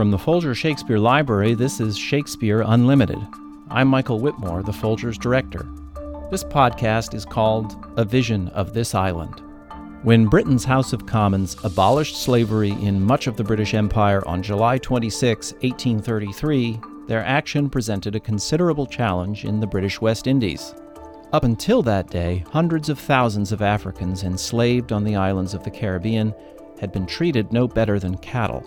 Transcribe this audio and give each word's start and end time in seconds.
From 0.00 0.10
the 0.10 0.16
Folger 0.16 0.54
Shakespeare 0.54 0.98
Library, 0.98 1.52
this 1.52 1.78
is 1.78 1.94
Shakespeare 1.94 2.62
Unlimited. 2.66 3.18
I'm 3.68 3.86
Michael 3.86 4.18
Witmore, 4.18 4.64
the 4.64 4.72
Folger's 4.72 5.18
director. 5.18 5.68
This 6.30 6.42
podcast 6.42 7.12
is 7.12 7.26
called 7.26 7.76
A 7.98 8.04
Vision 8.06 8.48
of 8.48 8.72
This 8.72 8.94
Island. 8.94 9.42
When 10.02 10.26
Britain's 10.26 10.64
House 10.64 10.94
of 10.94 11.04
Commons 11.04 11.54
abolished 11.64 12.16
slavery 12.16 12.70
in 12.70 13.04
much 13.04 13.26
of 13.26 13.36
the 13.36 13.44
British 13.44 13.74
Empire 13.74 14.26
on 14.26 14.42
July 14.42 14.78
26, 14.78 15.52
1833, 15.60 16.80
their 17.06 17.22
action 17.22 17.68
presented 17.68 18.16
a 18.16 18.20
considerable 18.20 18.86
challenge 18.86 19.44
in 19.44 19.60
the 19.60 19.66
British 19.66 20.00
West 20.00 20.26
Indies. 20.26 20.74
Up 21.34 21.44
until 21.44 21.82
that 21.82 22.08
day, 22.08 22.42
hundreds 22.50 22.88
of 22.88 22.98
thousands 22.98 23.52
of 23.52 23.60
Africans 23.60 24.22
enslaved 24.22 24.92
on 24.92 25.04
the 25.04 25.16
islands 25.16 25.52
of 25.52 25.62
the 25.62 25.70
Caribbean 25.70 26.34
had 26.80 26.90
been 26.90 27.04
treated 27.04 27.52
no 27.52 27.68
better 27.68 27.98
than 27.98 28.16
cattle. 28.16 28.64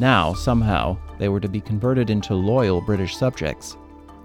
Now, 0.00 0.32
somehow, 0.32 0.96
they 1.18 1.28
were 1.28 1.40
to 1.40 1.48
be 1.48 1.60
converted 1.60 2.10
into 2.10 2.34
loyal 2.34 2.80
British 2.80 3.16
subjects. 3.16 3.76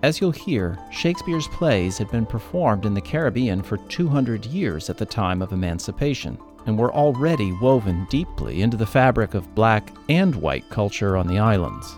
As 0.03 0.19
you'll 0.19 0.31
hear, 0.31 0.77
Shakespeare's 0.91 1.47
plays 1.47 1.97
had 1.97 2.11
been 2.11 2.25
performed 2.25 2.85
in 2.85 2.93
the 2.93 3.01
Caribbean 3.01 3.63
for 3.63 3.77
200 3.77 4.45
years 4.45 4.89
at 4.89 4.97
the 4.97 5.05
time 5.05 5.41
of 5.41 5.53
emancipation, 5.53 6.37
and 6.65 6.77
were 6.77 6.93
already 6.93 7.51
woven 7.61 8.05
deeply 8.09 8.61
into 8.61 8.77
the 8.77 8.85
fabric 8.85 9.33
of 9.33 9.55
black 9.55 9.91
and 10.09 10.35
white 10.35 10.69
culture 10.69 11.17
on 11.17 11.27
the 11.27 11.39
islands. 11.39 11.95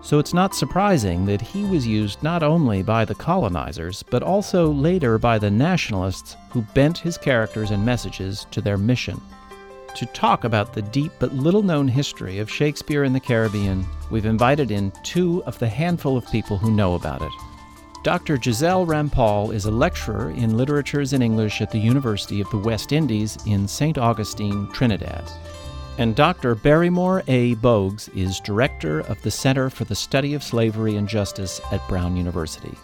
So 0.00 0.18
it's 0.18 0.32
not 0.32 0.54
surprising 0.54 1.26
that 1.26 1.40
he 1.42 1.64
was 1.64 1.86
used 1.86 2.22
not 2.22 2.42
only 2.42 2.82
by 2.82 3.04
the 3.04 3.14
colonizers, 3.14 4.02
but 4.04 4.22
also 4.22 4.70
later 4.70 5.18
by 5.18 5.38
the 5.38 5.50
nationalists 5.50 6.36
who 6.50 6.62
bent 6.74 6.96
his 6.96 7.18
characters 7.18 7.72
and 7.72 7.84
messages 7.84 8.46
to 8.52 8.60
their 8.60 8.78
mission. 8.78 9.20
To 9.98 10.06
talk 10.06 10.44
about 10.44 10.72
the 10.72 10.82
deep 10.82 11.10
but 11.18 11.34
little 11.34 11.64
known 11.64 11.88
history 11.88 12.38
of 12.38 12.48
Shakespeare 12.48 13.02
in 13.02 13.12
the 13.12 13.18
Caribbean, 13.18 13.84
we've 14.12 14.26
invited 14.26 14.70
in 14.70 14.92
two 15.02 15.42
of 15.42 15.58
the 15.58 15.68
handful 15.68 16.16
of 16.16 16.30
people 16.30 16.56
who 16.56 16.70
know 16.70 16.94
about 16.94 17.20
it. 17.20 17.32
Dr. 18.04 18.40
Giselle 18.40 18.86
Rampaul 18.86 19.52
is 19.52 19.64
a 19.64 19.72
lecturer 19.72 20.30
in 20.30 20.56
literatures 20.56 21.14
and 21.14 21.20
English 21.20 21.60
at 21.60 21.72
the 21.72 21.80
University 21.80 22.40
of 22.40 22.48
the 22.50 22.58
West 22.58 22.92
Indies 22.92 23.38
in 23.44 23.66
St. 23.66 23.98
Augustine, 23.98 24.70
Trinidad. 24.72 25.28
And 25.98 26.14
Dr. 26.14 26.54
Barrymore 26.54 27.24
A. 27.26 27.56
Bogues 27.56 28.08
is 28.16 28.38
director 28.38 29.00
of 29.00 29.20
the 29.22 29.32
Center 29.32 29.68
for 29.68 29.82
the 29.82 29.96
Study 29.96 30.32
of 30.34 30.44
Slavery 30.44 30.94
and 30.94 31.08
Justice 31.08 31.60
at 31.72 31.88
Brown 31.88 32.16
University. 32.16 32.78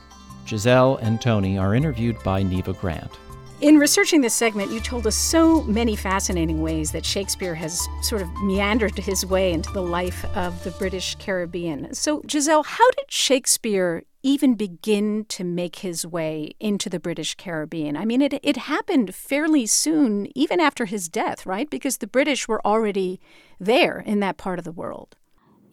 Giselle 0.48 0.96
and 0.96 1.20
Tony 1.20 1.58
are 1.58 1.76
interviewed 1.76 2.20
by 2.24 2.42
Neva 2.42 2.72
Grant. 2.72 3.12
In 3.60 3.78
researching 3.78 4.20
this 4.20 4.34
segment, 4.34 4.72
you 4.72 4.80
told 4.80 5.06
us 5.06 5.14
so 5.14 5.62
many 5.62 5.94
fascinating 5.94 6.60
ways 6.60 6.90
that 6.90 7.06
Shakespeare 7.06 7.54
has 7.54 7.88
sort 8.02 8.20
of 8.20 8.28
meandered 8.42 8.98
his 8.98 9.24
way 9.24 9.52
into 9.52 9.72
the 9.72 9.80
life 9.80 10.24
of 10.36 10.62
the 10.64 10.72
British 10.72 11.14
Caribbean. 11.14 11.94
So, 11.94 12.20
Giselle, 12.28 12.64
how 12.64 12.90
did 12.90 13.10
Shakespeare 13.10 14.02
even 14.24 14.54
begin 14.54 15.24
to 15.28 15.44
make 15.44 15.76
his 15.76 16.04
way 16.04 16.50
into 16.58 16.90
the 16.90 16.98
British 16.98 17.36
Caribbean? 17.36 17.96
I 17.96 18.04
mean, 18.04 18.22
it, 18.22 18.34
it 18.42 18.56
happened 18.56 19.14
fairly 19.14 19.66
soon, 19.66 20.26
even 20.36 20.58
after 20.58 20.84
his 20.84 21.08
death, 21.08 21.46
right? 21.46 21.70
Because 21.70 21.98
the 21.98 22.08
British 22.08 22.48
were 22.48 22.64
already 22.66 23.20
there 23.60 24.00
in 24.04 24.18
that 24.20 24.36
part 24.36 24.58
of 24.58 24.64
the 24.64 24.72
world. 24.72 25.16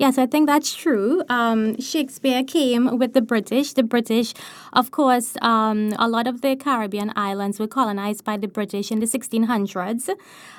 Yes, 0.02 0.18
I 0.18 0.26
think 0.26 0.48
that's 0.48 0.74
true. 0.74 1.22
Um, 1.30 1.80
Shakespeare 1.80 2.44
came 2.44 2.98
with 2.98 3.14
the 3.14 3.22
British. 3.22 3.74
The 3.74 3.84
British, 3.84 4.34
of 4.74 4.90
course, 4.90 5.38
um, 5.44 5.94
a 6.00 6.08
lot 6.08 6.26
of 6.26 6.42
the 6.42 6.56
Caribbean 6.56 7.14
islands 7.16 7.60
were 7.60 7.68
colonized 7.68 8.24
by 8.24 8.36
the 8.38 8.48
British 8.48 8.92
in 8.92 9.00
the 9.00 9.06
1600s, 9.06 10.10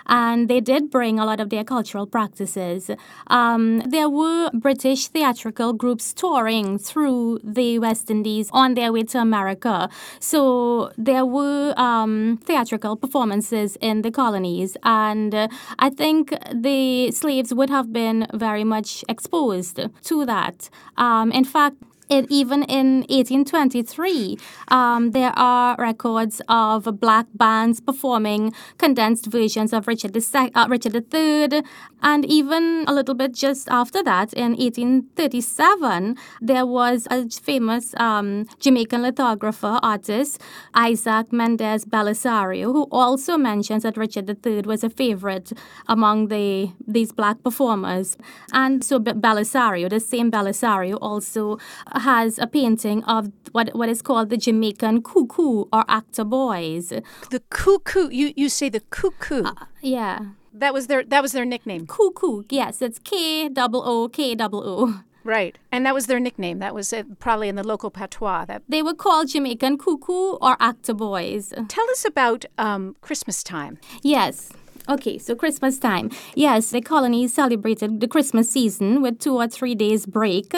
and 0.06 0.46
they 0.46 0.60
did 0.60 0.92
bring 0.92 1.18
a 1.18 1.24
lot 1.24 1.40
of 1.40 1.50
their 1.50 1.64
cultural 1.64 2.06
practices. 2.06 2.88
Um, 3.26 3.80
there 3.80 4.08
were 4.08 4.48
British 4.54 5.08
theatrical 5.08 5.72
groups 5.72 6.12
touring 6.14 6.78
through 6.78 7.40
the 7.42 7.80
West 7.80 8.12
Indies 8.12 8.48
on 8.52 8.74
their 8.74 8.92
way 8.92 9.02
to 9.02 9.18
America. 9.18 9.88
So 10.20 10.92
there 10.96 11.26
were 11.26 11.74
um, 11.76 12.38
theatrical 12.44 12.94
performances 12.94 13.76
in 13.80 14.02
the 14.02 14.12
colonies, 14.12 14.76
and 14.84 15.34
uh, 15.34 15.48
I 15.80 15.90
think 15.90 16.32
the 16.54 17.10
slaves 17.10 17.52
would 17.52 17.70
have 17.70 17.92
been 17.92 18.28
very 18.32 18.62
much 18.62 19.04
exposed 19.08 19.31
exposed 19.32 19.80
to 20.04 20.24
that. 20.26 20.68
Um, 20.96 21.32
in 21.32 21.44
fact, 21.44 21.76
it, 22.12 22.26
even 22.30 22.62
in 22.64 23.00
1823, 23.08 24.38
um, 24.68 25.12
there 25.12 25.32
are 25.36 25.76
records 25.78 26.42
of 26.48 27.00
black 27.00 27.26
bands 27.34 27.80
performing 27.80 28.52
condensed 28.78 29.26
versions 29.26 29.72
of 29.72 29.88
Richard, 29.88 30.14
II, 30.16 30.50
uh, 30.54 30.66
Richard 30.68 30.94
III. 30.94 31.62
And 32.02 32.24
even 32.26 32.84
a 32.86 32.92
little 32.92 33.14
bit 33.14 33.32
just 33.32 33.68
after 33.70 34.02
that, 34.02 34.32
in 34.34 34.52
1837, 34.56 36.16
there 36.40 36.66
was 36.66 37.06
a 37.10 37.28
famous 37.30 37.94
um, 37.96 38.46
Jamaican 38.58 39.02
lithographer 39.02 39.78
artist, 39.82 40.40
Isaac 40.74 41.32
Mendes 41.32 41.84
Belisario, 41.84 42.72
who 42.72 42.88
also 42.90 43.38
mentions 43.38 43.84
that 43.84 43.96
Richard 43.96 44.28
III 44.44 44.62
was 44.62 44.82
a 44.84 44.90
favorite 44.90 45.52
among 45.88 46.28
the 46.28 46.72
these 46.86 47.12
black 47.12 47.42
performers. 47.42 48.16
And 48.52 48.84
so 48.84 48.98
Belisario, 48.98 49.88
the 49.88 50.00
same 50.00 50.30
Belisario, 50.30 50.98
also 51.00 51.58
has 52.02 52.38
a 52.38 52.46
painting 52.46 53.02
of 53.04 53.32
what 53.52 53.74
what 53.74 53.88
is 53.88 54.02
called 54.02 54.30
the 54.30 54.36
Jamaican 54.36 55.02
cuckoo 55.02 55.64
or 55.72 55.84
actor 55.88 56.24
boys. 56.24 56.92
The 57.30 57.40
cuckoo. 57.50 58.08
You 58.10 58.32
you 58.36 58.48
say 58.48 58.68
the 58.68 58.80
cuckoo. 58.90 59.44
Uh, 59.44 59.66
yeah. 59.80 60.18
That 60.54 60.74
was 60.74 60.86
their 60.86 61.02
that 61.04 61.22
was 61.22 61.32
their 61.32 61.46
nickname. 61.46 61.86
Cuckoo. 61.86 62.42
Yes, 62.50 62.82
it's 62.82 62.98
K 62.98 63.48
double 63.48 63.82
O 63.84 64.08
K 64.08 64.34
double 64.34 64.62
O. 64.62 65.00
Right, 65.24 65.56
and 65.70 65.86
that 65.86 65.94
was 65.94 66.06
their 66.06 66.18
nickname. 66.18 66.58
That 66.58 66.74
was 66.74 66.92
uh, 66.92 67.04
probably 67.20 67.48
in 67.48 67.54
the 67.54 67.62
local 67.62 67.90
patois. 67.90 68.44
That 68.46 68.62
they 68.68 68.82
were 68.82 68.94
called 68.94 69.28
Jamaican 69.28 69.78
cuckoo 69.78 70.36
or 70.40 70.56
actor 70.58 70.94
boys. 70.94 71.54
Tell 71.68 71.88
us 71.90 72.04
about 72.04 72.44
um, 72.58 72.96
Christmas 73.00 73.42
time. 73.42 73.78
Yes. 74.02 74.50
Okay, 74.88 75.16
so 75.16 75.36
Christmas 75.36 75.78
time. 75.78 76.10
Yes, 76.34 76.70
the 76.70 76.80
colonies 76.80 77.32
celebrated 77.32 78.00
the 78.00 78.08
Christmas 78.08 78.50
season 78.50 79.00
with 79.00 79.20
two 79.20 79.36
or 79.36 79.46
three 79.46 79.76
days 79.76 80.06
break. 80.06 80.52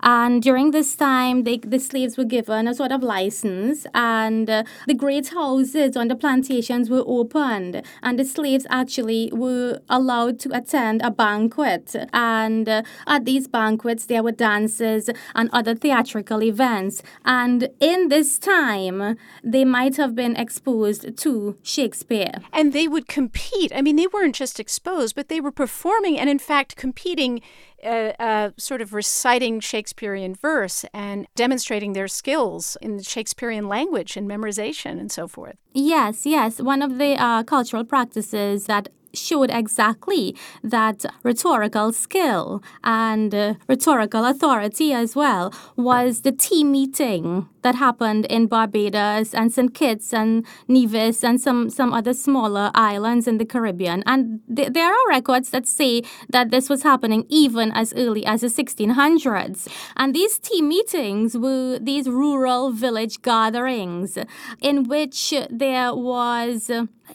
And 0.00 0.42
during 0.42 0.70
this 0.70 0.96
time, 0.96 1.44
they, 1.44 1.58
the 1.58 1.78
slaves 1.78 2.16
were 2.16 2.24
given 2.24 2.66
a 2.68 2.74
sort 2.74 2.90
of 2.90 3.02
license, 3.02 3.86
and 3.92 4.48
uh, 4.48 4.64
the 4.86 4.94
great 4.94 5.28
houses 5.28 5.94
on 5.94 6.08
the 6.08 6.16
plantations 6.16 6.88
were 6.88 7.02
opened, 7.06 7.82
and 8.02 8.18
the 8.18 8.24
slaves 8.24 8.66
actually 8.70 9.30
were 9.34 9.80
allowed 9.90 10.40
to 10.40 10.56
attend 10.56 11.02
a 11.02 11.10
banquet. 11.10 11.94
And 12.14 12.66
uh, 12.66 12.82
at 13.06 13.26
these 13.26 13.46
banquets, 13.46 14.06
there 14.06 14.22
were 14.22 14.32
dances 14.32 15.10
and 15.34 15.50
other 15.52 15.74
theatrical 15.74 16.42
events. 16.42 17.02
And 17.26 17.68
in 17.80 18.08
this 18.08 18.38
time, 18.38 19.18
they 19.44 19.66
might 19.66 19.96
have 19.96 20.14
been 20.14 20.34
exposed 20.34 21.18
to 21.18 21.58
Shakespeare. 21.62 22.32
And 22.54 22.72
they 22.72 22.88
would 22.88 23.06
compete 23.06 23.65
compete. 23.68 23.78
I 23.78 23.82
mean, 23.82 23.96
they 23.96 24.06
weren't 24.06 24.34
just 24.34 24.60
exposed, 24.60 25.14
but 25.14 25.28
they 25.28 25.40
were 25.40 25.52
performing 25.52 26.18
and, 26.18 26.28
in 26.28 26.38
fact, 26.38 26.76
competing, 26.76 27.40
uh, 27.84 28.12
uh, 28.18 28.50
sort 28.56 28.80
of 28.80 28.92
reciting 28.92 29.60
Shakespearean 29.60 30.34
verse 30.34 30.84
and 30.92 31.26
demonstrating 31.34 31.92
their 31.92 32.08
skills 32.08 32.76
in 32.80 32.96
the 32.96 33.04
Shakespearean 33.04 33.68
language 33.68 34.16
and 34.16 34.28
memorization 34.28 34.98
and 34.98 35.10
so 35.10 35.28
forth. 35.28 35.56
Yes, 35.72 36.26
yes. 36.26 36.60
One 36.60 36.82
of 36.82 36.98
the 36.98 37.20
uh, 37.20 37.42
cultural 37.42 37.84
practices 37.84 38.66
that 38.66 38.88
showed 39.12 39.50
exactly 39.50 40.36
that 40.62 41.04
rhetorical 41.22 41.92
skill 41.92 42.62
and 42.84 43.34
uh, 43.34 43.54
rhetorical 43.68 44.24
authority 44.24 44.92
as 44.92 45.16
well 45.16 45.52
was 45.76 46.22
the 46.22 46.32
tea 46.32 46.64
meeting 46.64 47.48
that 47.62 47.74
happened 47.74 48.26
in 48.26 48.46
Barbados 48.46 49.34
and 49.34 49.52
St. 49.52 49.74
Kitts 49.74 50.14
and 50.14 50.46
Nevis 50.68 51.24
and 51.24 51.40
some, 51.40 51.68
some 51.68 51.92
other 51.92 52.14
smaller 52.14 52.70
islands 52.74 53.26
in 53.26 53.38
the 53.38 53.44
Caribbean. 53.44 54.04
And 54.06 54.40
th- 54.54 54.72
there 54.72 54.86
are 54.86 55.08
records 55.08 55.50
that 55.50 55.66
say 55.66 56.02
that 56.30 56.50
this 56.50 56.68
was 56.68 56.84
happening 56.84 57.26
even 57.28 57.72
as 57.72 57.92
early 57.94 58.24
as 58.24 58.42
the 58.42 58.46
1600s. 58.46 59.68
And 59.96 60.14
these 60.14 60.38
tea 60.38 60.62
meetings 60.62 61.36
were 61.36 61.80
these 61.80 62.08
rural 62.08 62.70
village 62.70 63.20
gatherings 63.22 64.16
in 64.60 64.84
which 64.84 65.34
there 65.50 65.92
was 65.92 66.70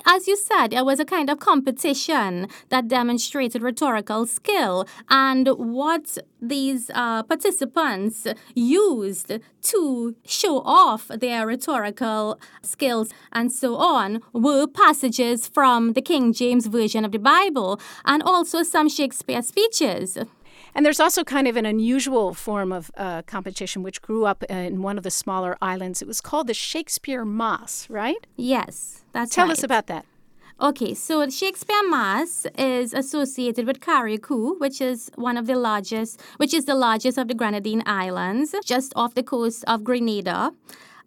as 0.05 0.27
you 0.27 0.35
said, 0.35 0.73
it 0.73 0.85
was 0.85 0.99
a 0.99 1.05
kind 1.05 1.29
of 1.29 1.39
competition 1.39 2.47
that 2.69 2.87
demonstrated 2.87 3.61
rhetorical 3.61 4.25
skill 4.25 4.85
and 5.09 5.47
what 5.47 6.17
these 6.41 6.89
uh, 6.93 7.23
participants 7.23 8.27
used 8.55 9.39
to 9.61 10.15
show 10.25 10.59
off 10.59 11.07
their 11.07 11.45
rhetorical 11.45 12.39
skills 12.63 13.09
and 13.31 13.51
so 13.51 13.75
on 13.75 14.21
were 14.33 14.65
passages 14.67 15.47
from 15.47 15.93
the 15.93 16.01
King 16.01 16.33
James 16.33 16.67
Version 16.67 17.05
of 17.05 17.11
the 17.11 17.19
Bible 17.19 17.79
and 18.05 18.23
also 18.23 18.63
some 18.63 18.89
Shakespeare 18.89 19.41
speeches. 19.41 20.17
And 20.73 20.85
there's 20.85 20.99
also 20.99 21.23
kind 21.23 21.47
of 21.47 21.57
an 21.57 21.65
unusual 21.65 22.33
form 22.33 22.71
of 22.71 22.91
uh, 22.95 23.21
competition 23.23 23.83
which 23.83 24.01
grew 24.01 24.25
up 24.25 24.43
in 24.43 24.81
one 24.81 24.97
of 24.97 25.03
the 25.03 25.11
smaller 25.11 25.57
islands. 25.61 26.01
It 26.01 26.07
was 26.07 26.21
called 26.21 26.47
the 26.47 26.53
Shakespeare 26.53 27.25
Mas, 27.25 27.87
right? 27.89 28.25
Yes, 28.37 29.03
that's 29.11 29.35
Tell 29.35 29.47
right. 29.47 29.51
us 29.51 29.63
about 29.63 29.87
that. 29.87 30.05
Okay, 30.61 30.93
so 30.93 31.25
the 31.25 31.31
Shakespeare 31.31 31.81
Mas 31.89 32.45
is 32.55 32.93
associated 32.93 33.65
with 33.65 33.79
Carriacou, 33.79 34.59
which 34.59 34.79
is 34.79 35.09
one 35.15 35.35
of 35.35 35.47
the 35.47 35.55
largest, 35.55 36.21
which 36.37 36.53
is 36.53 36.65
the 36.65 36.75
largest 36.75 37.17
of 37.17 37.27
the 37.27 37.33
Grenadine 37.33 37.81
Islands, 37.87 38.53
just 38.63 38.93
off 38.95 39.15
the 39.15 39.23
coast 39.23 39.63
of 39.67 39.83
Grenada. 39.83 40.51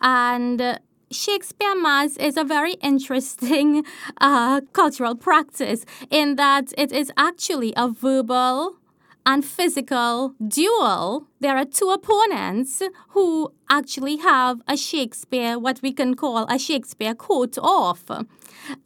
And 0.01 0.81
Shakespeare 1.13 1.77
Mas 1.77 2.17
is 2.17 2.37
a 2.37 2.43
very 2.43 2.73
interesting 2.83 3.85
uh, 4.21 4.63
cultural 4.73 5.15
practice 5.15 5.87
in 6.11 6.35
that 6.35 6.73
it 6.77 6.91
is 6.91 7.13
actually 7.17 7.73
a 7.77 7.89
verbal 7.89 8.79
and 9.27 9.45
physical 9.45 10.35
duel. 10.47 11.27
There 11.41 11.57
are 11.57 11.65
two 11.65 11.91
opponents 11.91 12.83
who 13.11 13.53
actually 13.71 14.17
have 14.19 14.61
a 14.69 14.77
Shakespeare, 14.77 15.59
what 15.59 15.81
we 15.83 15.93
can 15.93 16.15
call 16.15 16.47
a 16.49 16.59
Shakespeare 16.59 17.15
quote 17.15 17.59
off. 17.59 18.05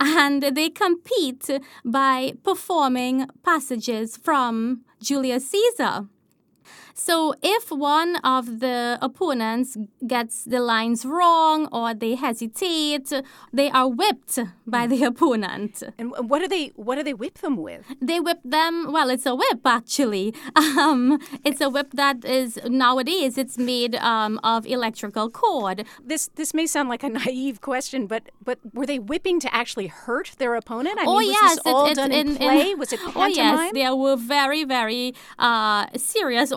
And 0.00 0.42
they 0.42 0.70
compete 0.70 1.50
by 1.84 2.34
performing 2.42 3.26
passages 3.44 4.16
from 4.16 4.82
Julius 5.02 5.50
Caesar. 5.50 6.06
So 7.00 7.32
if 7.42 7.70
one 7.70 8.16
of 8.16 8.58
the 8.58 8.98
opponents 9.00 9.76
gets 10.04 10.44
the 10.44 10.58
lines 10.58 11.06
wrong 11.06 11.68
or 11.70 11.94
they 11.94 12.16
hesitate, 12.16 13.12
they 13.52 13.70
are 13.70 13.88
whipped 13.88 14.40
by 14.66 14.88
the 14.88 15.04
opponent. 15.04 15.84
And 15.96 16.12
what 16.28 16.40
do 16.40 16.48
they 16.48 16.72
what 16.74 16.96
do 16.96 17.04
they 17.04 17.14
whip 17.14 17.38
them 17.38 17.56
with? 17.56 17.84
They 18.02 18.18
whip 18.18 18.40
them. 18.44 18.90
Well, 18.90 19.10
it's 19.10 19.26
a 19.26 19.34
whip 19.34 19.60
actually. 19.64 20.34
Um, 20.78 21.18
it's 21.44 21.60
a 21.60 21.70
whip 21.70 21.92
that 21.94 22.24
is 22.24 22.58
nowadays 22.66 23.38
it's 23.38 23.56
made 23.58 23.94
um, 23.96 24.40
of 24.42 24.66
electrical 24.66 25.30
cord. 25.30 25.84
This 26.04 26.28
this 26.34 26.52
may 26.52 26.66
sound 26.66 26.88
like 26.88 27.02
a 27.04 27.08
naive 27.24 27.60
question, 27.60 28.06
but 28.06 28.24
but 28.44 28.58
were 28.74 28.86
they 28.86 28.98
whipping 28.98 29.38
to 29.40 29.54
actually 29.54 29.86
hurt 29.86 30.32
their 30.38 30.54
opponent? 30.56 30.98
I 30.98 31.04
oh 31.06 31.18
mean, 31.18 31.28
was 31.28 31.36
yes, 31.40 31.54
this 31.54 31.62
all 31.66 31.86
it's, 31.86 31.96
done 31.96 32.12
in, 32.12 32.28
in 32.28 32.36
play? 32.36 32.74
was 32.82 32.92
it 32.92 33.00
pantomime? 33.00 33.22
Oh 33.22 33.62
yes, 33.62 33.72
there 33.72 33.94
were 33.94 34.16
very 34.16 34.64
very 34.64 35.14
uh, 35.38 35.86
serious 35.96 36.50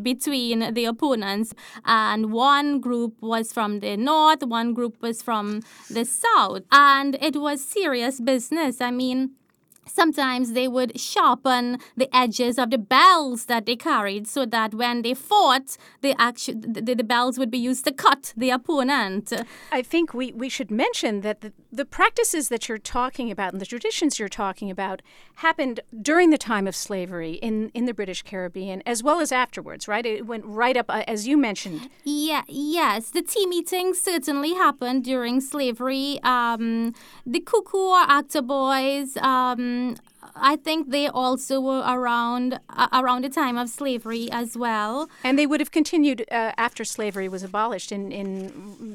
between 0.00 0.74
the 0.74 0.84
opponents, 0.84 1.54
and 1.84 2.32
one 2.32 2.80
group 2.80 3.20
was 3.20 3.52
from 3.52 3.80
the 3.80 3.96
north, 3.96 4.42
one 4.42 4.74
group 4.74 5.00
was 5.02 5.22
from 5.22 5.60
the 5.90 6.04
south, 6.04 6.62
and 6.70 7.16
it 7.20 7.36
was 7.36 7.64
serious 7.64 8.20
business. 8.20 8.80
I 8.80 8.90
mean. 8.90 9.30
Sometimes 9.86 10.52
they 10.52 10.68
would 10.68 10.98
sharpen 10.98 11.78
the 11.96 12.14
edges 12.14 12.58
of 12.58 12.70
the 12.70 12.78
bells 12.78 13.46
that 13.46 13.66
they 13.66 13.76
carried 13.76 14.26
so 14.26 14.46
that 14.46 14.74
when 14.74 15.02
they 15.02 15.14
fought, 15.14 15.76
the, 16.00 16.14
actu- 16.20 16.54
the, 16.54 16.94
the 16.94 17.04
bells 17.04 17.38
would 17.38 17.50
be 17.50 17.58
used 17.58 17.84
to 17.84 17.92
cut 17.92 18.32
the 18.36 18.50
opponent. 18.50 19.32
I 19.72 19.82
think 19.82 20.14
we, 20.14 20.32
we 20.32 20.48
should 20.48 20.70
mention 20.70 21.20
that 21.20 21.40
the, 21.40 21.52
the 21.70 21.84
practices 21.84 22.48
that 22.48 22.68
you're 22.68 22.78
talking 22.78 23.30
about 23.30 23.52
and 23.52 23.60
the 23.60 23.66
traditions 23.66 24.18
you're 24.18 24.28
talking 24.28 24.70
about 24.70 25.02
happened 25.36 25.80
during 26.00 26.30
the 26.30 26.38
time 26.38 26.66
of 26.66 26.76
slavery 26.76 27.32
in, 27.34 27.70
in 27.70 27.86
the 27.86 27.94
British 27.94 28.22
Caribbean 28.22 28.82
as 28.86 29.02
well 29.02 29.20
as 29.20 29.32
afterwards, 29.32 29.86
right? 29.88 30.06
It 30.06 30.26
went 30.26 30.44
right 30.44 30.76
up, 30.76 30.86
uh, 30.88 31.04
as 31.06 31.26
you 31.26 31.36
mentioned. 31.36 31.88
Yeah, 32.04 32.42
yes, 32.48 33.10
the 33.10 33.22
tea 33.22 33.46
meetings 33.46 34.00
certainly 34.00 34.54
happened 34.54 35.04
during 35.04 35.40
slavery. 35.40 36.20
Um, 36.22 36.94
the 37.26 37.40
cuckoo 37.40 37.78
or 37.78 38.04
actor 38.08 38.42
boys. 38.42 39.16
Um, 39.18 39.73
um, 39.74 39.96
I 40.36 40.56
think 40.56 40.90
they 40.90 41.06
also 41.08 41.60
were 41.60 41.82
around 41.86 42.60
uh, 42.70 42.88
around 42.92 43.24
the 43.24 43.28
time 43.28 43.56
of 43.56 43.68
slavery 43.68 44.28
as 44.32 44.56
well. 44.56 45.08
And 45.22 45.38
they 45.38 45.46
would 45.46 45.60
have 45.60 45.70
continued 45.70 46.24
uh, 46.30 46.52
after 46.56 46.84
slavery 46.84 47.28
was 47.28 47.42
abolished 47.42 47.92
in, 47.92 48.10
in 48.12 48.28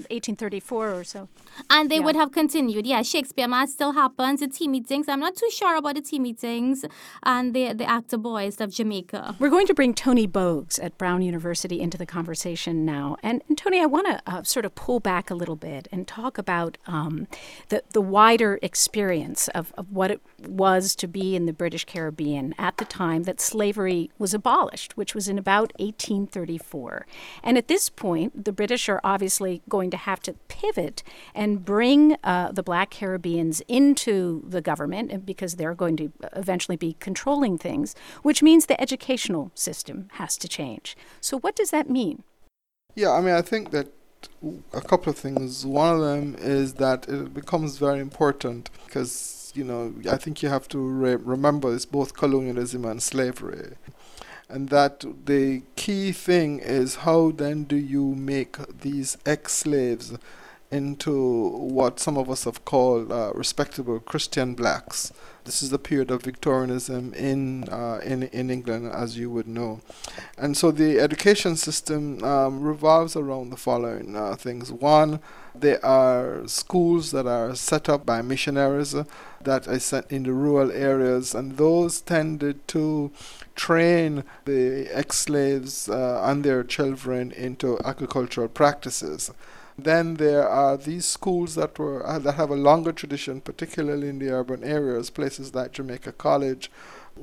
1834 0.09 0.93
or 0.93 1.03
so. 1.03 1.27
And 1.69 1.89
they 1.89 1.95
Yeah. 1.97 2.05
would 2.05 2.15
have 2.15 2.31
continued. 2.31 2.85
Yeah, 2.85 3.01
Shakespeare 3.01 3.47
Mas 3.47 3.71
still 3.73 3.93
happens. 3.93 4.39
The 4.39 4.47
tea 4.47 4.67
meetings. 4.67 5.07
I'm 5.07 5.19
not 5.19 5.35
too 5.35 5.49
sure 5.51 5.75
about 5.75 5.95
the 5.95 6.01
tea 6.01 6.19
meetings 6.19 6.85
and 7.23 7.53
the 7.53 7.73
the 7.73 7.85
actor 7.89 8.17
boys 8.17 8.59
of 8.61 8.71
Jamaica. 8.71 9.35
We're 9.39 9.49
going 9.49 9.67
to 9.67 9.73
bring 9.73 9.93
Tony 9.93 10.27
Bogues 10.27 10.79
at 10.81 10.97
Brown 10.97 11.21
University 11.21 11.79
into 11.79 11.97
the 11.97 12.05
conversation 12.05 12.85
now. 12.85 13.17
And, 13.23 13.41
and 13.47 13.57
Tony, 13.57 13.79
I 13.81 13.85
want 13.85 14.07
to 14.07 14.21
uh, 14.27 14.43
sort 14.43 14.65
of 14.65 14.75
pull 14.75 14.99
back 14.99 15.29
a 15.29 15.35
little 15.35 15.55
bit 15.55 15.87
and 15.91 16.07
talk 16.07 16.37
about 16.37 16.77
um, 16.87 17.27
the, 17.69 17.83
the 17.93 18.01
wider 18.01 18.59
experience 18.61 19.47
of, 19.49 19.73
of 19.77 19.91
what 19.91 20.11
it 20.11 20.21
was 20.47 20.95
to 20.95 21.07
be 21.07 21.28
in 21.35 21.45
the 21.45 21.53
British 21.53 21.85
Caribbean 21.85 22.53
at 22.57 22.77
the 22.77 22.85
time 22.85 23.23
that 23.23 23.39
slavery 23.39 24.11
was 24.17 24.33
abolished, 24.33 24.97
which 24.97 25.15
was 25.15 25.27
in 25.27 25.37
about 25.37 25.71
1834. 25.79 27.05
And 27.43 27.57
at 27.57 27.67
this 27.67 27.89
point, 27.89 28.45
the 28.45 28.51
British 28.51 28.89
are 28.89 29.01
obviously 29.03 29.61
going 29.69 29.91
to 29.91 29.97
have 29.97 30.19
to 30.21 30.33
pivot 30.47 31.03
and 31.33 31.63
bring 31.63 32.15
uh, 32.23 32.51
the 32.51 32.63
black 32.63 32.89
Caribbeans 32.89 33.61
into 33.67 34.43
the 34.47 34.61
government 34.61 35.25
because 35.25 35.55
they're 35.55 35.75
going 35.75 35.97
to 35.97 36.11
eventually 36.35 36.77
be 36.77 36.95
controlling 36.99 37.57
things, 37.57 37.95
which 38.23 38.43
means 38.43 38.65
the 38.65 38.79
educational 38.81 39.51
system 39.55 40.09
has 40.13 40.37
to 40.37 40.47
change. 40.47 40.95
So, 41.21 41.39
what 41.39 41.55
does 41.55 41.71
that 41.71 41.89
mean? 41.89 42.23
Yeah, 42.95 43.11
I 43.11 43.21
mean, 43.21 43.35
I 43.35 43.41
think 43.41 43.71
that 43.71 43.87
a 44.73 44.81
couple 44.81 45.11
of 45.11 45.17
things. 45.17 45.65
One 45.65 45.95
of 45.95 46.01
them 46.01 46.35
is 46.39 46.75
that 46.75 47.07
it 47.07 47.33
becomes 47.33 47.77
very 47.77 47.99
important 47.99 48.69
because, 48.85 49.11
you 49.55 49.63
know, 49.63 49.93
I 50.09 50.17
think 50.17 50.41
you 50.43 50.49
have 50.49 50.67
to 50.69 50.77
re- 50.79 51.15
remember 51.15 51.73
it's 51.73 51.85
both 51.85 52.13
colonialism 52.15 52.85
and 52.85 53.01
slavery. 53.01 53.75
And 54.47 54.69
that 54.69 55.05
the 55.25 55.61
key 55.75 56.11
thing 56.11 56.59
is 56.59 56.95
how 56.97 57.31
then 57.31 57.65
do 57.65 57.75
you 57.75 58.15
make 58.15 58.57
these 58.81 59.17
ex 59.25 59.53
slaves 59.53 60.13
into 60.71 61.49
what 61.49 61.99
some 61.99 62.17
of 62.17 62.29
us 62.29 62.43
have 62.43 62.63
called 62.63 63.11
uh, 63.11 63.31
respectable 63.33 63.99
Christian 63.99 64.53
blacks. 64.53 65.11
This 65.45 65.63
is 65.63 65.71
the 65.71 65.79
period 65.79 66.11
of 66.11 66.21
Victorianism 66.21 67.13
in 67.15 67.67
uh, 67.69 67.99
in 68.03 68.23
in 68.23 68.51
England, 68.51 68.91
as 68.93 69.17
you 69.17 69.31
would 69.31 69.47
know, 69.47 69.81
and 70.37 70.55
so 70.55 70.69
the 70.69 70.99
education 70.99 71.55
system 71.55 72.23
um, 72.23 72.61
revolves 72.61 73.15
around 73.15 73.49
the 73.49 73.57
following 73.57 74.15
uh, 74.15 74.35
things. 74.35 74.71
One, 74.71 75.19
there 75.55 75.83
are 75.83 76.47
schools 76.47 77.09
that 77.11 77.25
are 77.25 77.55
set 77.55 77.89
up 77.89 78.05
by 78.05 78.21
missionaries 78.21 78.95
that 79.41 79.67
are 79.67 79.79
sent 79.79 80.11
in 80.11 80.23
the 80.23 80.33
rural 80.33 80.71
areas, 80.71 81.33
and 81.33 81.57
those 81.57 82.01
tended 82.01 82.67
to 82.67 83.11
train 83.55 84.23
the 84.45 84.87
ex-slaves 84.91 85.89
uh, 85.89 86.21
and 86.25 86.43
their 86.43 86.63
children 86.63 87.31
into 87.31 87.79
agricultural 87.83 88.49
practices. 88.49 89.31
Then 89.83 90.15
there 90.15 90.47
are 90.47 90.77
these 90.77 91.05
schools 91.05 91.55
that 91.55 91.77
were 91.79 92.05
uh, 92.05 92.19
that 92.19 92.33
have 92.35 92.49
a 92.49 92.55
longer 92.55 92.91
tradition, 92.91 93.41
particularly 93.41 94.09
in 94.09 94.19
the 94.19 94.29
urban 94.29 94.63
areas, 94.63 95.09
places 95.09 95.55
like 95.55 95.71
Jamaica 95.73 96.13
College, 96.13 96.71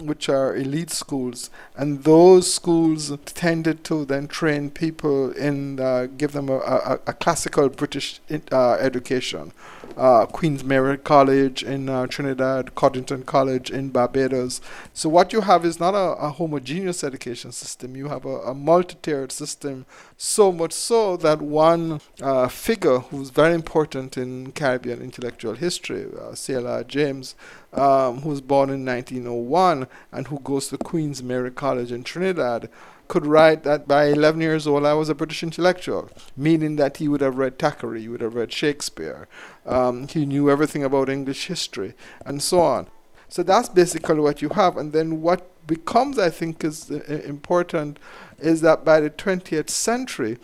which 0.02 0.28
are 0.28 0.56
elite 0.56 0.90
schools, 0.90 1.50
and 1.76 2.04
those 2.04 2.52
schools 2.52 3.12
tended 3.24 3.84
to 3.84 4.04
then 4.04 4.28
train 4.28 4.70
people 4.70 5.30
in, 5.32 5.80
uh, 5.80 6.06
give 6.16 6.32
them 6.32 6.48
a, 6.48 6.58
a, 6.58 7.00
a 7.06 7.12
classical 7.12 7.68
British 7.68 8.20
uh, 8.52 8.72
education. 8.74 9.52
Uh, 9.96 10.26
Queen's 10.26 10.62
Mary 10.62 10.98
College 10.98 11.62
in 11.62 11.88
uh, 11.88 12.06
Trinidad, 12.06 12.74
Codrington 12.74 13.22
College 13.22 13.70
in 13.70 13.88
Barbados. 13.88 14.60
So 14.92 15.08
what 15.08 15.32
you 15.32 15.40
have 15.40 15.64
is 15.64 15.80
not 15.80 15.94
a, 15.94 16.16
a 16.18 16.30
homogeneous 16.30 17.02
education 17.02 17.50
system. 17.50 17.96
You 17.96 18.08
have 18.08 18.26
a, 18.26 18.40
a 18.40 18.54
multi-tiered 18.54 19.32
system. 19.32 19.86
So 20.18 20.52
much 20.52 20.74
so 20.74 21.16
that 21.18 21.40
one 21.40 22.00
uh, 22.20 22.48
figure 22.48 22.98
who's 22.98 23.30
very 23.30 23.54
important 23.54 24.18
in 24.18 24.52
Caribbean 24.52 25.00
intellectual 25.00 25.54
history, 25.54 26.06
uh, 26.20 26.34
C.L.R. 26.34 26.84
James, 26.84 27.34
um, 27.76 28.22
who 28.22 28.30
was 28.30 28.40
born 28.40 28.70
in 28.70 28.84
1901 28.84 29.86
and 30.12 30.26
who 30.28 30.40
goes 30.40 30.68
to 30.68 30.78
Queen's 30.78 31.22
Mary 31.22 31.50
College 31.50 31.92
in 31.92 32.04
Trinidad, 32.04 32.68
could 33.08 33.26
write 33.26 33.62
that 33.62 33.86
by 33.86 34.06
11 34.06 34.40
years 34.40 34.66
old 34.66 34.84
I 34.84 34.94
was 34.94 35.08
a 35.08 35.14
British 35.14 35.42
intellectual, 35.42 36.10
meaning 36.36 36.76
that 36.76 36.96
he 36.96 37.06
would 37.06 37.20
have 37.20 37.38
read 37.38 37.58
Thackeray, 37.58 38.02
he 38.02 38.08
would 38.08 38.20
have 38.20 38.34
read 38.34 38.52
Shakespeare, 38.52 39.28
um, 39.64 40.08
he 40.08 40.26
knew 40.26 40.50
everything 40.50 40.82
about 40.82 41.08
English 41.08 41.46
history, 41.46 41.94
and 42.24 42.42
so 42.42 42.60
on. 42.60 42.88
So 43.28 43.42
that's 43.42 43.68
basically 43.68 44.20
what 44.20 44.42
you 44.42 44.50
have. 44.50 44.76
And 44.76 44.92
then 44.92 45.20
what 45.20 45.50
becomes, 45.66 46.18
I 46.18 46.30
think, 46.30 46.64
is 46.64 46.90
uh, 46.90 47.02
important 47.26 47.98
is 48.38 48.60
that 48.60 48.84
by 48.84 49.00
the 49.00 49.10
20th 49.10 49.70
century, 49.70 50.38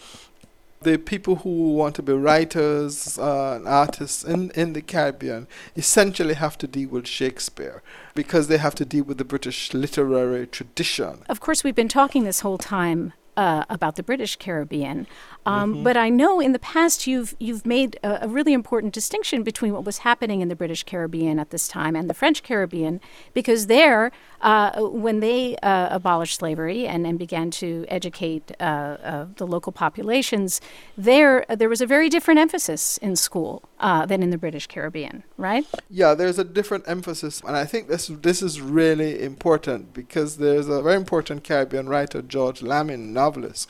the 0.85 0.99
people 0.99 1.37
who 1.37 1.75
want 1.75 1.95
to 1.97 2.03
be 2.03 2.13
writers 2.13 3.19
uh, 3.19 3.55
and 3.57 3.69
artists 3.69 4.25
in, 4.25 4.51
in 4.53 4.73
the 4.73 4.83
Caribbean 4.83 5.47
essentially 5.77 6.35
have 6.35 6.59
to 6.59 6.67
deal 6.67 6.89
with 6.89 7.07
Shakespeare 7.07 7.83
because 8.15 8.49
they 8.49 8.59
have 8.59 8.75
to 8.77 8.85
deal 8.85 9.05
with 9.05 9.19
the 9.19 9.25
British 9.25 9.73
literary 9.73 10.47
tradition. 10.47 11.25
Of 11.29 11.41
course, 11.41 11.65
we've 11.65 11.75
been 11.75 11.89
talking 11.89 12.25
this 12.25 12.41
whole 12.41 12.59
time 12.59 13.13
uh, 13.37 13.65
about 13.71 13.97
the 13.97 14.03
British 14.03 14.37
Caribbean, 14.37 15.07
um, 15.45 15.83
but 15.83 15.97
I 15.97 16.09
know 16.09 16.41
in 16.41 16.53
the 16.53 16.59
past 16.59 17.07
you've 17.07 17.35
you've 17.41 17.67
made 17.67 17.99
a, 18.05 18.27
a, 18.27 18.29
really 18.29 18.53
important 18.53 18.93
distinction 18.93 19.43
between 19.43 19.73
what 19.73 19.85
was 19.85 19.99
happening 19.99 20.41
in 20.41 20.49
the 20.49 20.55
British 20.55 20.85
Caribbean 20.85 21.39
at 21.41 21.51
this 21.51 21.67
time 21.67 21.97
and 21.97 22.09
the 22.09 22.15
French 22.15 22.43
Caribbean, 22.45 23.01
because 23.35 23.67
there, 23.67 24.13
uh, 24.41 24.81
when 24.83 25.21
they 25.21 25.57
uh, 25.57 25.89
abolished 25.91 26.39
slavery 26.39 26.87
and, 26.87 27.07
and 27.07 27.19
began 27.19 27.51
to 27.51 27.85
educate 27.89 28.53
uh, 28.61 28.63
uh, 28.63 29.27
the 29.37 29.47
local 29.47 29.73
populations, 29.73 30.61
there 30.97 31.45
there 31.49 31.69
was 31.69 31.81
a 31.81 31.87
very 31.87 32.09
different 32.09 32.39
emphasis 32.39 32.99
in 32.99 33.17
school. 33.17 33.69
Uh, 33.83 34.07
than 34.07 34.23
in 34.23 34.31
the 34.31 34.39
British 34.39 34.69
Caribbean, 34.69 35.25
right? 35.37 35.67
Yeah, 35.91 36.15
there's 36.15 36.39
a 36.39 36.45
different 36.45 36.85
emphasis, 36.87 37.43
and 37.45 37.57
I 37.57 37.65
think 37.65 37.89
this 37.89 38.07
this 38.07 38.41
is 38.41 38.61
really 38.61 39.21
important 39.21 39.93
because 39.93 40.37
there's 40.37 40.69
a 40.69 40.81
very 40.81 40.95
important 40.95 41.43
Caribbean 41.43 41.89
writer, 41.89 42.23
George 42.23 42.63
Lamming, 42.63 43.13
novelist, 43.13 43.69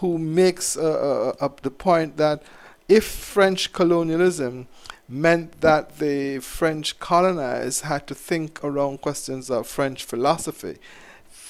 who 0.00 0.16
makes 0.16 0.78
uh, 0.78 1.34
uh, 1.38 1.48
the 1.60 1.70
point 1.70 2.16
that 2.16 2.42
if 2.88 3.04
French 3.04 3.74
colonialism 3.74 4.66
meant 5.10 5.60
that 5.60 5.98
the 5.98 6.38
French 6.38 6.98
colonized 6.98 7.82
had 7.82 8.06
to 8.06 8.14
think 8.14 8.64
around 8.64 9.02
questions 9.02 9.50
of 9.50 9.66
French 9.66 10.04
philosophy 10.04 10.78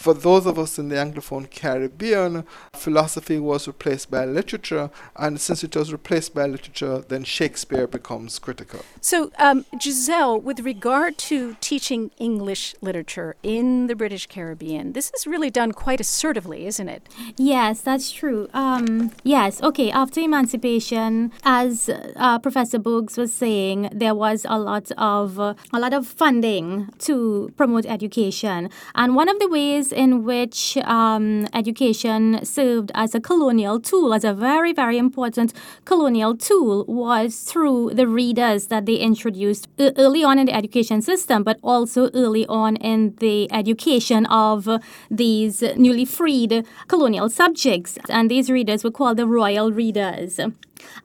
for 0.00 0.14
those 0.14 0.46
of 0.46 0.58
us 0.58 0.78
in 0.78 0.88
the 0.88 0.96
Anglophone 0.96 1.50
Caribbean, 1.50 2.44
philosophy 2.72 3.38
was 3.38 3.68
replaced 3.68 4.10
by 4.10 4.24
literature, 4.24 4.90
and 5.16 5.38
since 5.38 5.62
it 5.62 5.76
was 5.76 5.92
replaced 5.92 6.34
by 6.34 6.46
literature, 6.46 7.04
then 7.06 7.22
Shakespeare 7.22 7.86
becomes 7.86 8.38
critical. 8.38 8.80
So, 9.02 9.30
um, 9.38 9.66
Giselle, 9.78 10.40
with 10.40 10.60
regard 10.60 11.18
to 11.28 11.54
teaching 11.60 12.12
English 12.18 12.74
literature 12.80 13.36
in 13.42 13.88
the 13.88 13.94
British 13.94 14.26
Caribbean, 14.26 14.94
this 14.94 15.12
is 15.14 15.26
really 15.26 15.50
done 15.50 15.72
quite 15.72 16.00
assertively, 16.00 16.66
isn't 16.66 16.88
it? 16.88 17.06
Yes, 17.36 17.82
that's 17.82 18.10
true. 18.10 18.48
Um, 18.54 19.12
yes, 19.22 19.62
okay. 19.62 19.90
After 19.90 20.20
emancipation, 20.20 21.30
as 21.44 21.90
uh, 22.16 22.38
Professor 22.38 22.78
Bogues 22.78 23.18
was 23.18 23.34
saying, 23.34 23.90
there 23.92 24.14
was 24.14 24.46
a 24.48 24.58
lot 24.58 24.90
of 24.96 25.38
uh, 25.38 25.52
a 25.74 25.78
lot 25.78 25.92
of 25.92 26.06
funding 26.06 26.88
to 27.00 27.52
promote 27.58 27.84
education, 27.84 28.70
and 28.94 29.14
one 29.14 29.28
of 29.28 29.38
the 29.38 29.48
ways 29.48 29.89
in 29.92 30.24
which 30.24 30.76
um, 30.78 31.46
education 31.54 32.44
served 32.44 32.90
as 32.94 33.14
a 33.14 33.20
colonial 33.20 33.80
tool, 33.80 34.14
as 34.14 34.24
a 34.24 34.32
very, 34.32 34.72
very 34.72 34.98
important 34.98 35.52
colonial 35.84 36.36
tool, 36.36 36.84
was 36.86 37.40
through 37.40 37.90
the 37.94 38.06
readers 38.06 38.66
that 38.68 38.86
they 38.86 38.96
introduced 38.96 39.68
early 39.78 40.22
on 40.24 40.38
in 40.38 40.46
the 40.46 40.54
education 40.54 41.02
system, 41.02 41.42
but 41.42 41.58
also 41.62 42.10
early 42.14 42.46
on 42.46 42.76
in 42.76 43.14
the 43.16 43.50
education 43.52 44.26
of 44.26 44.68
these 45.10 45.62
newly 45.76 46.04
freed 46.04 46.66
colonial 46.88 47.28
subjects. 47.28 47.98
And 48.08 48.30
these 48.30 48.50
readers 48.50 48.84
were 48.84 48.90
called 48.90 49.16
the 49.16 49.26
royal 49.26 49.72
readers. 49.72 50.40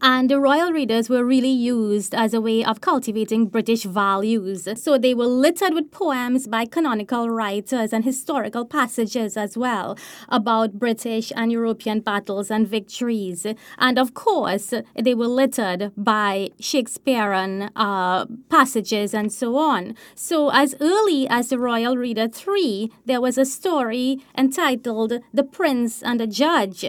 And 0.01 0.29
the 0.29 0.39
royal 0.39 0.71
readers 0.71 1.09
were 1.09 1.25
really 1.25 1.49
used 1.49 2.13
as 2.13 2.33
a 2.33 2.41
way 2.41 2.63
of 2.63 2.81
cultivating 2.81 3.47
British 3.47 3.83
values. 3.83 4.67
So 4.75 4.97
they 4.97 5.13
were 5.13 5.25
littered 5.25 5.73
with 5.73 5.91
poems 5.91 6.47
by 6.47 6.65
canonical 6.65 7.29
writers 7.29 7.93
and 7.93 8.03
historical 8.03 8.65
passages 8.65 9.37
as 9.37 9.57
well 9.57 9.97
about 10.29 10.79
British 10.79 11.31
and 11.35 11.51
European 11.51 12.01
battles 12.01 12.51
and 12.51 12.67
victories. 12.67 13.45
And 13.77 13.97
of 13.97 14.13
course, 14.13 14.73
they 14.95 15.15
were 15.15 15.27
littered 15.27 15.91
by 15.95 16.49
Shakespearean 16.59 17.71
uh, 17.75 18.25
passages 18.49 19.13
and 19.13 19.31
so 19.31 19.57
on. 19.57 19.95
So 20.15 20.49
as 20.49 20.75
early 20.79 21.27
as 21.27 21.49
the 21.49 21.59
Royal 21.59 21.97
Reader 21.97 22.27
3, 22.27 22.91
there 23.05 23.21
was 23.21 23.37
a 23.37 23.45
story 23.45 24.19
entitled 24.37 25.13
The 25.33 25.43
Prince 25.43 26.03
and 26.03 26.19
the 26.19 26.27
Judge 26.27 26.85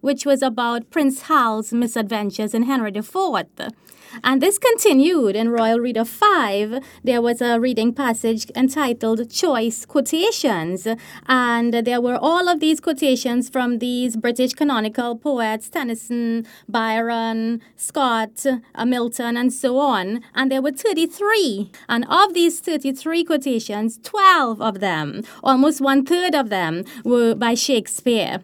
which 0.00 0.24
was 0.24 0.42
about 0.42 0.90
Prince 0.90 1.22
Hal's 1.22 1.72
misadventures 1.72 2.54
in 2.54 2.64
Henry 2.64 2.92
IV. 2.94 3.14
And 4.22 4.42
this 4.42 4.58
continued 4.58 5.36
in 5.36 5.50
Royal 5.50 5.80
Reader 5.80 6.04
5. 6.04 6.82
There 7.04 7.22
was 7.22 7.40
a 7.40 7.60
reading 7.60 7.92
passage 7.92 8.50
entitled 8.56 9.30
Choice 9.30 9.84
Quotations. 9.84 10.86
And 11.26 11.74
there 11.74 12.00
were 12.00 12.16
all 12.16 12.48
of 12.48 12.60
these 12.60 12.80
quotations 12.80 13.48
from 13.48 13.78
these 13.78 14.16
British 14.16 14.54
canonical 14.54 15.16
poets 15.16 15.68
Tennyson, 15.68 16.46
Byron, 16.68 17.60
Scott, 17.76 18.44
uh, 18.74 18.84
Milton, 18.84 19.36
and 19.36 19.52
so 19.52 19.78
on. 19.78 20.22
And 20.34 20.50
there 20.50 20.62
were 20.62 20.72
33. 20.72 21.70
And 21.88 22.06
of 22.08 22.34
these 22.34 22.60
33 22.60 23.24
quotations, 23.24 23.98
12 24.02 24.60
of 24.60 24.80
them, 24.80 25.22
almost 25.42 25.80
one 25.80 26.04
third 26.04 26.34
of 26.34 26.48
them, 26.48 26.84
were 27.04 27.34
by 27.34 27.54
Shakespeare. 27.54 28.40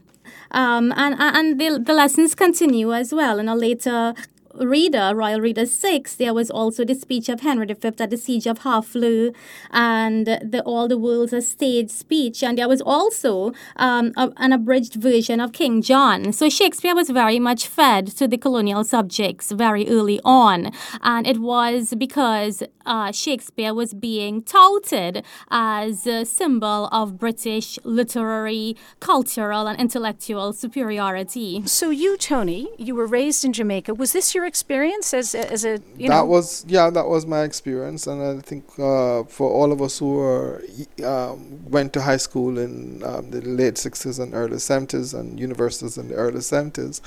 Um, 0.55 0.93
and 0.97 1.17
and 1.19 1.61
the, 1.61 1.81
the 1.85 1.93
lessons 1.93 2.35
continue 2.37 2.95
as 2.95 3.13
well. 3.13 3.41
In 3.41 3.49
a 3.49 3.57
later 3.57 4.15
reader, 4.59 5.13
Royal 5.15 5.41
Reader 5.41 5.67
6, 5.67 6.15
there 6.17 6.35
was 6.35 6.51
also 6.51 6.85
the 6.85 6.95
speech 6.95 7.29
of 7.29 7.41
Henry 7.41 7.67
V 7.67 7.89
at 7.99 8.11
the 8.11 8.17
Siege 8.17 8.47
of 8.47 8.61
Harfleur 8.61 9.33
and 9.71 10.27
the 10.27 10.63
All 10.65 10.89
the 10.89 10.99
World's 10.99 11.33
a 11.33 11.43
Stage 11.43 11.91
speech. 11.91 12.43
And 12.43 12.59
there 12.59 12.69
was 12.69 12.81
also 12.81 13.53
um, 13.77 14.13
a, 14.17 14.33
an 14.37 14.53
abridged 14.53 14.95
version 14.95 15.41
of 15.41 15.53
King 15.53 15.83
John. 15.83 16.33
So 16.33 16.49
Shakespeare 16.49 16.95
was 16.95 17.11
very 17.11 17.39
much 17.39 17.67
fed 17.67 18.07
to 18.19 18.29
the 18.29 18.39
colonial 18.39 18.85
subjects 18.85 19.53
very 19.53 19.89
early 19.89 20.21
on. 20.25 20.73
And 21.03 21.27
it 21.27 21.39
was 21.39 21.95
because 21.97 22.63
uh, 22.87 23.13
Shakespeare 23.13 23.75
was 23.75 23.95
being 23.95 24.43
touted 24.43 25.25
as 25.51 26.07
a 26.07 26.25
symbol 26.25 26.87
of 26.93 27.19
British 27.19 27.79
literary, 27.85 28.77
cultural, 29.01 29.67
and 29.67 29.79
intellectual 29.81 30.53
superiority. 30.53 31.63
So 31.67 31.91
you, 31.91 32.17
Tony, 32.17 32.69
you 32.79 32.95
were 32.95 33.07
raised 33.07 33.45
in 33.45 33.53
Jamaica. 33.53 33.95
Was 33.95 34.13
this 34.13 34.35
your 34.35 34.44
your 34.45 34.49
experience 34.49 35.15
as 35.15 35.35
a, 35.35 35.51
as 35.51 35.65
a 35.65 35.81
you 35.97 36.09
that 36.09 36.17
know? 36.17 36.25
was 36.27 36.65
yeah 36.69 36.91
that 36.91 37.07
was 37.07 37.25
my 37.25 37.43
experience 37.45 38.07
and 38.07 38.23
I 38.23 38.41
think 38.43 38.65
uh, 38.79 39.25
for 39.25 39.49
all 39.51 39.73
of 39.73 39.81
us 39.81 39.99
who 39.99 40.11
were 40.21 40.63
um, 41.03 41.39
went 41.71 41.95
to 41.95 42.03
high 42.03 42.19
school 42.19 42.59
in 42.59 43.03
um, 43.05 43.31
the 43.31 43.41
late 43.41 43.77
60s 43.77 44.21
and 44.21 44.35
early 44.35 44.57
70s 44.57 45.19
and 45.19 45.41
universities 45.41 45.97
in 45.97 46.09
the 46.09 46.15
early 46.15 46.41
70s 46.41 47.01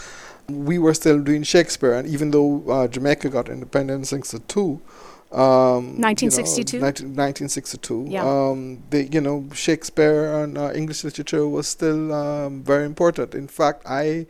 we 0.50 0.80
were 0.80 0.96
still 0.96 1.20
doing 1.22 1.44
Shakespeare 1.44 1.94
and 1.94 2.08
even 2.08 2.32
though 2.32 2.64
uh, 2.68 2.88
Jamaica 2.88 3.30
got 3.30 3.50
independence 3.50 4.12
in 4.12 4.24
62 4.24 4.82
um, 5.30 6.00
1962. 6.00 6.78
You 6.78 6.82
know, 6.82 6.88
19, 6.88 7.16
1962. 7.16 8.06
Yeah. 8.08 8.24
Um, 8.24 8.82
the 8.92 9.04
you 9.04 9.20
know 9.20 9.50
Shakespeare 9.54 10.42
and 10.42 10.58
uh, 10.58 10.72
English 10.74 11.04
literature 11.04 11.46
was 11.46 11.68
still 11.68 12.14
um, 12.14 12.64
very 12.64 12.86
important. 12.86 13.36
In 13.36 13.50
fact, 13.50 13.84
I 13.86 14.26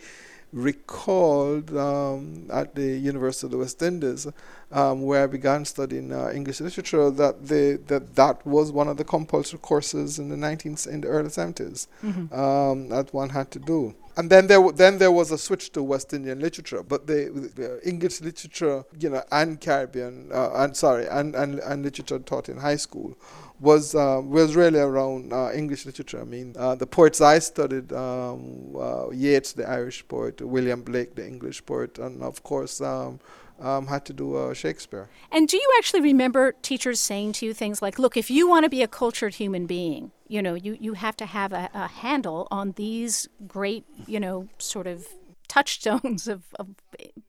recalled 0.52 1.76
um, 1.76 2.48
at 2.52 2.76
the 2.76 2.98
University 2.98 3.48
of 3.48 3.52
the 3.52 3.58
West 3.58 3.82
Indies, 3.82 4.28
um, 4.72 5.02
where 5.04 5.24
I 5.24 5.28
began 5.28 5.66
studying 5.66 6.12
uh, 6.12 6.32
English 6.34 6.60
literature, 6.60 7.10
that 7.12 7.48
the 7.48 7.80
that 7.88 8.16
that 8.16 8.46
was 8.46 8.72
one 8.72 8.88
of 8.88 8.98
the 8.98 9.04
compulsory 9.04 9.60
courses 9.60 10.20
in 10.20 10.30
the 10.30 10.36
19th 10.36 10.88
in 10.88 11.02
the 11.02 11.08
early 11.08 11.30
70s 11.30 11.88
mm-hmm. 12.04 12.34
um, 12.38 12.90
that 12.90 13.14
one 13.14 13.30
had 13.30 13.50
to 13.52 13.60
do. 13.60 13.96
And 14.18 14.30
then 14.30 14.48
there 14.48 14.72
then 14.72 14.98
there 14.98 15.12
was 15.12 15.32
a 15.32 15.38
switch 15.38 15.72
to 15.74 15.84
West 15.84 16.12
Indian 16.12 16.40
literature, 16.40 16.82
but 16.82 17.06
the, 17.06 17.52
the 17.56 17.88
English 17.88 18.20
literature, 18.20 18.84
you 19.00 19.10
know, 19.12 19.24
and 19.32 19.62
Caribbean, 19.62 20.32
uh, 20.34 20.52
and 20.56 20.76
sorry, 20.76 21.08
and, 21.08 21.36
and 21.36 21.60
and 21.60 21.84
literature 21.84 22.20
taught 22.20 22.50
in 22.50 22.58
high 22.58 22.78
school 22.78 23.16
was 23.60 23.96
uh, 23.96 24.20
was 24.24 24.56
really 24.56 24.80
around 24.80 25.34
uh, 25.34 25.52
English 25.54 25.86
literature. 25.86 26.22
I 26.22 26.26
mean, 26.26 26.56
uh, 26.58 26.76
the 26.76 26.88
poets 26.88 27.22
I 27.22 27.40
studied, 27.40 27.94
um, 27.94 28.76
uh, 28.76 29.10
Yeats, 29.12 29.54
the 29.54 29.70
Irish 29.70 30.08
poet, 30.08 30.42
William 30.42 30.82
Blake, 30.82 31.16
the 31.16 31.26
English 31.26 31.66
poet, 31.66 31.98
and 32.00 32.22
of 32.22 32.44
course. 32.44 32.82
Um, 32.82 33.20
um, 33.60 33.88
had 33.88 34.06
to 34.06 34.14
do 34.14 34.36
uh, 34.36 34.54
Shakespeare. 34.54 35.10
And 35.32 35.48
do 35.48 35.58
you 35.58 35.74
actually 35.78 36.02
remember 36.02 36.54
teachers 36.62 37.00
saying 37.00 37.34
to 37.34 37.46
you 37.46 37.54
things 37.54 37.82
like, 37.82 38.00
"Look, 38.00 38.18
if 38.18 38.30
you 38.30 38.48
want 38.48 38.64
to 38.64 38.70
be 38.70 38.82
a 38.84 38.88
cultured 38.88 39.36
human 39.36 39.66
being, 39.66 40.12
you 40.28 40.42
know, 40.42 40.54
you, 40.54 40.78
you 40.80 40.94
have 40.94 41.16
to 41.18 41.26
have 41.26 41.54
a, 41.54 41.70
a 41.74 41.88
handle 41.88 42.48
on 42.52 42.74
these 42.74 43.28
great, 43.48 43.86
you 44.06 44.20
know, 44.20 44.48
sort 44.58 44.88
of 44.88 45.08
touchstones 45.48 46.28
of, 46.28 46.44
of 46.60 46.68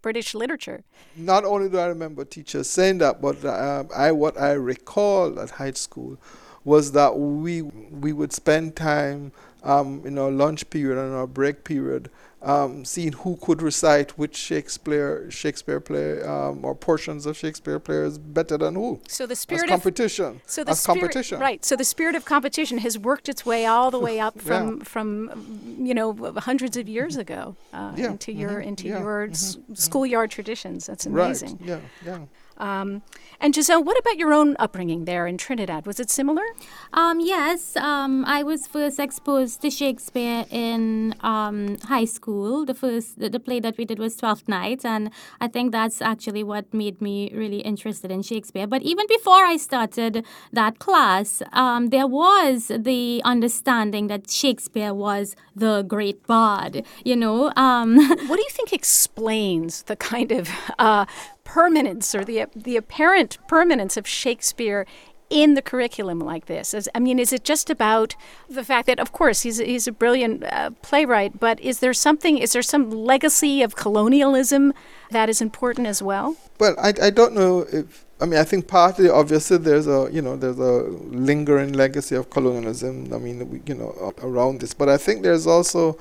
British 0.02 0.34
literature. 0.34 0.84
Not 1.16 1.44
only 1.44 1.68
do 1.68 1.78
I 1.78 1.86
remember 1.86 2.24
teachers 2.24 2.68
saying 2.68 2.98
that, 2.98 3.20
but 3.20 3.44
uh, 3.44 3.84
I 3.94 4.12
what 4.12 4.38
I 4.40 4.52
recall 4.52 5.38
at 5.40 5.50
high 5.50 5.72
school 5.72 6.18
was 6.64 6.92
that 6.92 7.18
we 7.18 7.62
we 7.62 8.12
would 8.12 8.32
spend 8.32 8.76
time 8.76 9.32
um, 9.62 10.02
in 10.04 10.18
our 10.18 10.30
lunch 10.30 10.68
period 10.70 10.98
and 10.98 11.14
our 11.14 11.26
break 11.26 11.64
period 11.64 12.10
um, 12.42 12.84
seeing 12.84 13.12
who 13.12 13.36
could 13.36 13.60
recite 13.62 14.16
which 14.16 14.36
Shakespeare 14.36 15.30
Shakespeare 15.30 15.80
play 15.80 16.22
um, 16.22 16.64
or 16.64 16.74
portions 16.74 17.26
of 17.26 17.36
Shakespeare 17.36 17.78
players 17.78 18.16
better 18.18 18.56
than 18.56 18.76
who. 18.76 19.00
So 19.08 19.26
the 19.26 19.34
spirit 19.34 19.64
as 19.64 19.70
competition. 19.70 20.24
Of, 20.24 20.42
so 20.46 20.64
the 20.64 20.74
spirit, 20.74 21.00
competition. 21.00 21.40
right? 21.40 21.64
So 21.64 21.74
the 21.74 21.84
spirit 21.84 22.14
of 22.14 22.24
competition 22.24 22.78
has 22.78 22.98
worked 22.98 23.28
its 23.28 23.44
way 23.44 23.66
all 23.66 23.90
the 23.90 23.98
way 23.98 24.20
up 24.20 24.40
from 24.48 24.78
yeah. 24.78 24.84
from 24.84 25.76
you 25.78 25.94
know 25.94 26.32
hundreds 26.36 26.76
of 26.76 26.88
years 26.88 27.16
ago 27.16 27.56
uh, 27.72 27.92
yeah. 27.96 28.10
into 28.10 28.32
your 28.32 28.50
mm-hmm. 28.50 28.68
into 28.68 28.88
yeah. 28.88 29.00
your 29.00 29.28
mm-hmm. 29.28 29.74
schoolyard 29.74 30.30
traditions. 30.30 30.86
That's 30.86 31.06
amazing. 31.06 31.58
Right. 31.60 31.68
Yeah. 31.68 31.80
Yeah. 32.04 32.18
Um, 32.58 33.02
and 33.40 33.54
Giselle, 33.54 33.82
what 33.82 33.98
about 33.98 34.18
your 34.18 34.32
own 34.32 34.56
upbringing 34.58 35.04
there 35.04 35.26
in 35.26 35.38
Trinidad? 35.38 35.86
Was 35.86 36.00
it 36.00 36.10
similar? 36.10 36.42
Um, 36.92 37.20
yes, 37.20 37.76
um, 37.76 38.24
I 38.24 38.42
was 38.42 38.66
first 38.66 38.98
exposed 38.98 39.62
to 39.62 39.70
Shakespeare 39.70 40.44
in 40.50 41.14
um, 41.20 41.78
high 41.84 42.04
school. 42.04 42.64
The 42.64 42.74
first, 42.74 43.20
the, 43.20 43.28
the 43.28 43.40
play 43.40 43.60
that 43.60 43.78
we 43.78 43.84
did 43.84 43.98
was 43.98 44.16
Twelfth 44.16 44.48
Night, 44.48 44.84
and 44.84 45.10
I 45.40 45.48
think 45.48 45.72
that's 45.72 46.02
actually 46.02 46.42
what 46.42 46.72
made 46.74 47.00
me 47.00 47.30
really 47.32 47.60
interested 47.60 48.10
in 48.10 48.22
Shakespeare. 48.22 48.66
But 48.66 48.82
even 48.82 49.06
before 49.08 49.44
I 49.44 49.56
started 49.56 50.24
that 50.52 50.78
class, 50.78 51.42
um, 51.52 51.88
there 51.88 52.06
was 52.06 52.72
the 52.76 53.22
understanding 53.24 54.08
that 54.08 54.28
Shakespeare 54.28 54.92
was 54.92 55.36
the 55.54 55.82
great 55.82 56.26
bard. 56.26 56.84
You 57.04 57.16
know, 57.16 57.52
um, 57.56 57.96
what 57.96 58.36
do 58.36 58.42
you 58.42 58.50
think 58.50 58.72
explains 58.72 59.82
the 59.84 59.96
kind 59.96 60.32
of 60.32 60.48
uh, 60.78 61.06
permanence 61.48 62.14
or 62.14 62.24
the 62.24 62.46
the 62.54 62.76
apparent 62.76 63.38
permanence 63.48 63.96
of 63.96 64.06
Shakespeare 64.06 64.86
in 65.30 65.54
the 65.54 65.62
curriculum 65.62 66.20
like 66.20 66.46
this? 66.46 66.74
As, 66.74 66.88
I 66.94 67.00
mean, 67.00 67.18
is 67.18 67.32
it 67.32 67.44
just 67.44 67.70
about 67.70 68.14
the 68.48 68.64
fact 68.64 68.86
that, 68.86 68.98
of 68.98 69.12
course, 69.12 69.42
he's 69.42 69.60
a, 69.60 69.64
he's 69.64 69.86
a 69.86 69.92
brilliant 69.92 70.44
uh, 70.44 70.70
playwright, 70.82 71.38
but 71.38 71.60
is 71.60 71.80
there 71.80 71.94
something? 71.94 72.38
Is 72.38 72.52
there 72.52 72.62
some 72.62 72.90
legacy 72.90 73.62
of 73.62 73.76
colonialism 73.76 74.72
that 75.10 75.28
is 75.28 75.40
important 75.40 75.86
as 75.86 76.02
well? 76.02 76.36
Well, 76.60 76.74
I, 76.78 76.92
I 77.02 77.10
don't 77.10 77.34
know 77.34 77.66
if 77.72 78.04
I 78.20 78.26
mean 78.26 78.40
I 78.40 78.44
think 78.44 78.66
partly 78.66 79.08
obviously 79.08 79.58
there's 79.58 79.86
a 79.86 80.08
you 80.12 80.22
know 80.22 80.36
there's 80.36 80.58
a 80.58 80.82
lingering 81.28 81.72
legacy 81.72 82.16
of 82.16 82.30
colonialism. 82.30 83.12
I 83.12 83.18
mean 83.18 83.62
you 83.66 83.74
know 83.74 84.12
around 84.22 84.60
this, 84.60 84.74
but 84.74 84.88
I 84.88 84.96
think 84.96 85.22
there's 85.22 85.46
also 85.46 85.96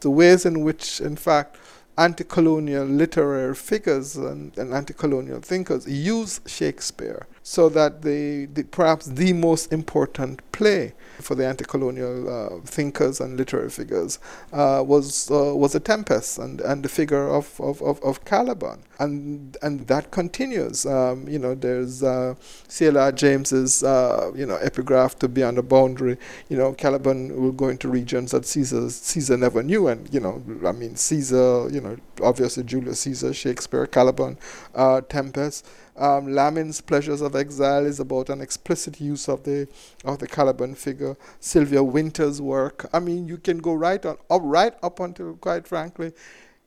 the 0.00 0.10
ways 0.10 0.44
in 0.44 0.60
which, 0.60 1.00
in 1.00 1.16
fact, 1.16 1.56
anti-colonial 1.98 2.84
literary 2.84 3.54
figures 3.54 4.16
and, 4.16 4.56
and 4.58 4.74
anti-colonial 4.74 5.40
thinkers 5.40 5.86
use 5.86 6.40
Shakespeare 6.46 7.26
so 7.48 7.68
that 7.68 8.02
the, 8.02 8.46
the 8.54 8.64
perhaps 8.64 9.06
the 9.06 9.32
most 9.32 9.72
important 9.72 10.42
play 10.50 10.92
for 11.20 11.36
the 11.36 11.46
anti-colonial 11.46 12.28
uh, 12.28 12.60
thinkers 12.64 13.20
and 13.20 13.36
literary 13.36 13.70
figures 13.70 14.18
uh, 14.52 14.82
was 14.84 15.30
uh, 15.30 15.54
was 15.54 15.72
a 15.72 15.78
Tempest 15.78 16.38
and, 16.38 16.60
and 16.60 16.82
the 16.82 16.88
figure 16.88 17.28
of, 17.28 17.60
of, 17.60 17.80
of, 17.82 18.02
of 18.02 18.24
Caliban. 18.24 18.82
And 18.98 19.56
and 19.62 19.86
that 19.86 20.10
continues. 20.10 20.86
Um, 20.86 21.28
you 21.28 21.38
know 21.38 21.54
there's 21.54 22.02
uh, 22.02 22.34
C.L.R. 22.66 23.12
James's 23.12 23.84
uh, 23.84 24.32
you 24.34 24.44
know 24.44 24.56
epigraph 24.56 25.16
to 25.20 25.28
Beyond 25.28 25.58
the 25.58 25.62
Boundary. 25.62 26.18
You 26.48 26.56
know 26.56 26.72
Caliban 26.72 27.40
will 27.40 27.52
go 27.52 27.68
into 27.68 27.88
regions 27.88 28.32
that 28.32 28.44
Caesar 28.44 28.90
Caesar 28.90 29.36
never 29.36 29.62
knew. 29.62 29.86
And 29.86 30.12
you 30.12 30.18
know 30.18 30.42
I 30.66 30.72
mean 30.72 30.96
Caesar 30.96 31.68
you 31.70 31.80
know 31.80 31.96
obviously 32.20 32.64
Julius 32.64 32.98
Caesar 33.02 33.32
Shakespeare 33.32 33.86
Caliban 33.86 34.36
uh, 34.74 35.02
Tempest 35.02 35.64
um, 35.98 36.26
Lamming's 36.28 36.80
Pleasures 36.80 37.20
of 37.20 37.34
Exile 37.34 37.86
is 37.86 38.00
about 38.00 38.28
an 38.28 38.40
explicit 38.40 39.00
use 39.00 39.28
of 39.28 39.44
the 39.44 39.68
of 40.04 40.18
the 40.18 40.26
Caliban 40.26 40.74
figure. 40.74 41.16
Sylvia 41.40 41.82
Wynter's 41.82 42.40
work. 42.40 42.88
I 42.92 42.98
mean, 42.98 43.26
you 43.26 43.38
can 43.38 43.58
go 43.58 43.74
right 43.74 44.04
on 44.04 44.18
up 44.30 44.42
right 44.44 44.74
up 44.82 45.00
until 45.00 45.34
quite 45.34 45.66
frankly, 45.66 46.12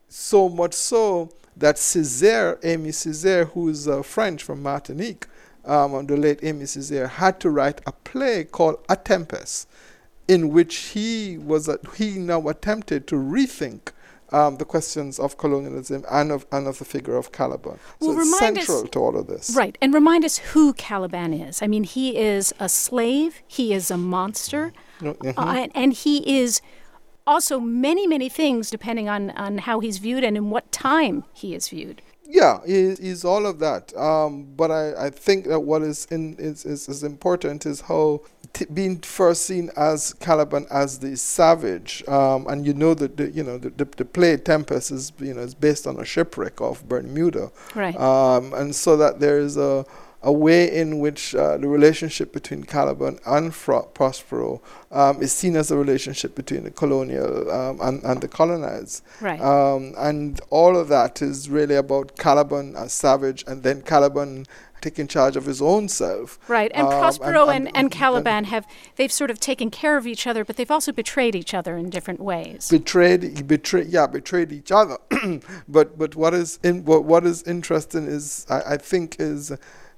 so 0.07 0.50
much 0.50 0.74
so 0.74 1.31
that 1.55 1.75
Césaire, 1.75 2.59
Aimé 2.62 2.89
Césaire, 2.89 3.51
who 3.51 3.69
is 3.69 3.88
uh, 3.88 4.01
French 4.01 4.43
from 4.43 4.63
Martinique, 4.63 5.27
um, 5.65 6.05
the 6.07 6.15
late 6.17 6.41
Aimé 6.41 6.63
Césaire, 6.63 7.09
had 7.09 7.39
to 7.41 7.50
write 7.50 7.81
a 7.86 7.91
play 7.91 8.43
called 8.45 8.79
A 8.89 8.95
Tempest, 8.95 9.67
in 10.27 10.50
which 10.50 10.75
he 10.93 11.38
was 11.38 11.67
a, 11.67 11.79
he 11.98 12.17
now 12.17 12.48
attempted 12.48 13.07
to 13.07 13.15
rethink 13.15 13.91
um, 14.31 14.57
the 14.57 14.65
questions 14.65 15.19
of 15.19 15.38
colonialism 15.38 16.03
and 16.09 16.31
of, 16.31 16.45
and 16.51 16.67
of 16.67 16.79
the 16.79 16.86
figure 16.86 17.15
of 17.15 17.31
Caliban. 17.31 17.79
Well, 18.00 18.13
so 18.13 18.19
it's 18.19 18.39
central 18.39 18.83
us, 18.83 18.89
to 18.91 19.00
all 19.00 19.17
of 19.17 19.27
this. 19.27 19.55
Right. 19.55 19.77
And 19.81 19.93
remind 19.93 20.25
us 20.25 20.38
who 20.38 20.74
Caliban 20.74 21.33
is. 21.33 21.62
I 21.62 21.67
mean, 21.67 21.83
he 21.83 22.17
is 22.17 22.53
a 22.59 22.69
slave, 22.69 23.41
he 23.48 23.74
is 23.74 23.91
a 23.91 23.98
monster, 23.98 24.74
mm-hmm. 25.00 25.39
uh, 25.39 25.53
and, 25.53 25.71
and 25.75 25.93
he 25.93 26.39
is 26.39 26.62
also 27.25 27.59
many, 27.59 28.07
many 28.07 28.29
things 28.29 28.69
depending 28.69 29.07
on, 29.07 29.29
on 29.31 29.59
how 29.59 29.79
he's 29.79 30.00
viewed 30.00 30.24
and 30.24 30.36
in 30.36 30.50
what 30.50 30.71
time 30.71 31.24
he 31.33 31.53
is 31.53 31.69
viewed. 31.69 32.01
Yeah, 32.31 32.59
he's 32.63 33.25
all 33.25 33.48
of 33.48 33.57
that. 33.59 33.95
Um, 33.98 34.48
but 34.55 34.69
I, 34.69 35.07
I 35.07 35.09
think 35.09 35.48
that 35.48 35.62
what 35.62 35.81
is, 35.81 36.05
in, 36.12 36.36
is, 36.38 36.63
is, 36.63 36.88
is 36.88 37.03
important 37.03 37.65
is 37.65 37.81
how 37.81 38.21
t- 38.53 38.67
being 38.71 39.00
first 39.00 39.45
seen 39.48 39.71
as 39.75 40.13
Caliban 40.13 40.67
as 40.69 41.00
the 41.00 41.17
savage, 41.17 42.07
um, 42.07 42.45
and 42.45 42.67
you 42.67 42.75
know 42.75 42.93
that 42.93 43.17
the, 43.17 43.31
you 43.31 43.41
know 43.41 43.57
the, 43.57 43.71
the, 43.71 43.86
the, 43.86 44.05
play 44.05 44.38
Tempest 44.38 44.91
is 44.91 45.12
you 45.17 45.33
know 45.33 45.41
is 45.41 45.55
based 45.55 45.88
on 45.88 46.00
a 46.00 46.05
shipwreck 46.05 46.62
off 46.62 46.83
Bermuda, 46.83 47.51
right? 47.74 47.95
Um, 48.00 48.53
and 48.53 48.75
so 48.75 48.95
that 48.98 49.19
there 49.19 49.39
is 49.39 49.57
a 49.57 49.83
a 50.22 50.32
way 50.32 50.70
in 50.70 51.00
which 51.00 51.34
uh, 51.34 51.58
the 51.58 51.68
relationship 51.68 52.34
between 52.34 52.64
Caliban 52.64 53.20
and 53.26 53.56
Fra- 53.56 53.88
Prospero 53.94 54.62
um, 54.92 55.22
is 55.22 55.32
seen 55.32 55.56
as 55.56 55.72
a 55.72 55.78
relationship 55.78 56.36
between 56.36 56.64
the 56.64 56.72
colonial 56.72 57.50
um, 57.50 57.80
and, 57.82 58.04
and 58.04 58.22
the 58.22 58.28
colonized. 58.28 59.04
Right. 59.22 59.40
Um, 59.40 59.94
and 59.98 60.40
all 60.50 60.76
of 60.76 60.90
that 60.90 61.22
is 61.22 61.50
really 61.50 61.75
about 61.75 62.18
Caliban 62.18 62.75
as 62.75 62.92
savage 62.92 63.46
and 63.48 63.64
then 63.64 63.82
Caliban 63.82 64.46
taking 64.82 65.08
charge 65.08 65.36
of 65.36 65.46
his 65.46 65.62
own 65.62 65.88
self. 65.88 66.40
Right, 66.48 66.72
and 66.74 66.88
um, 66.88 67.00
Prospero 67.00 67.50
and, 67.50 67.50
and, 67.50 67.68
and, 67.68 67.77
and, 67.77 67.92
Caliban 67.92 68.46
have 68.46 68.66
they've 68.96 69.12
sort 69.12 69.29
of 69.29 69.40
taken 69.40 69.70
care 69.70 69.98
of 69.98 70.08
each 70.08 70.25
other, 70.25 70.46
but 70.46 70.55
they've 70.55 70.72
also 70.72 70.92
betrayed 70.92 71.36
each 71.36 71.53
other 71.53 71.77
in 71.77 71.90
different 71.90 72.20
ways. 72.20 72.70
Betrayed, 72.70 73.48
betrayed, 73.48 73.88
yeah, 73.88 74.08
betrayed 74.08 74.51
each 74.51 74.72
other. 74.72 74.98
but 75.68 75.98
but 75.98 76.16
what 76.16 76.34
is 76.34 76.60
in 76.64 76.86
what, 76.86 77.03
what 77.03 77.25
is 77.25 77.44
interesting 77.44 78.05
is 78.08 78.46
I, 78.50 78.74
I 78.74 78.77
think 78.77 79.18
is 79.20 79.51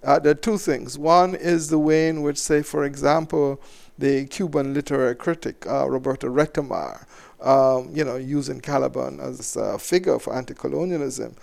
uh, 0.03 0.19
there 0.19 0.31
are 0.31 0.35
two 0.35 0.57
things. 0.57 0.97
One 0.97 1.35
is 1.35 1.69
the 1.69 1.79
way 1.79 2.09
in 2.09 2.21
which, 2.21 2.37
say, 2.37 2.61
for 2.61 2.83
example, 2.85 3.61
the 3.97 4.25
Cuban 4.25 4.73
literary 4.73 5.15
critic 5.15 5.65
uh, 5.67 5.87
Roberto 5.89 6.27
Retamar, 6.27 7.05
um, 7.41 7.89
you 7.93 8.03
know, 8.03 8.15
using 8.15 8.59
Caliban 8.61 9.19
as 9.19 9.55
a 9.55 9.77
figure 9.77 10.17
for 10.19 10.35
anti-colonialism, 10.35 11.35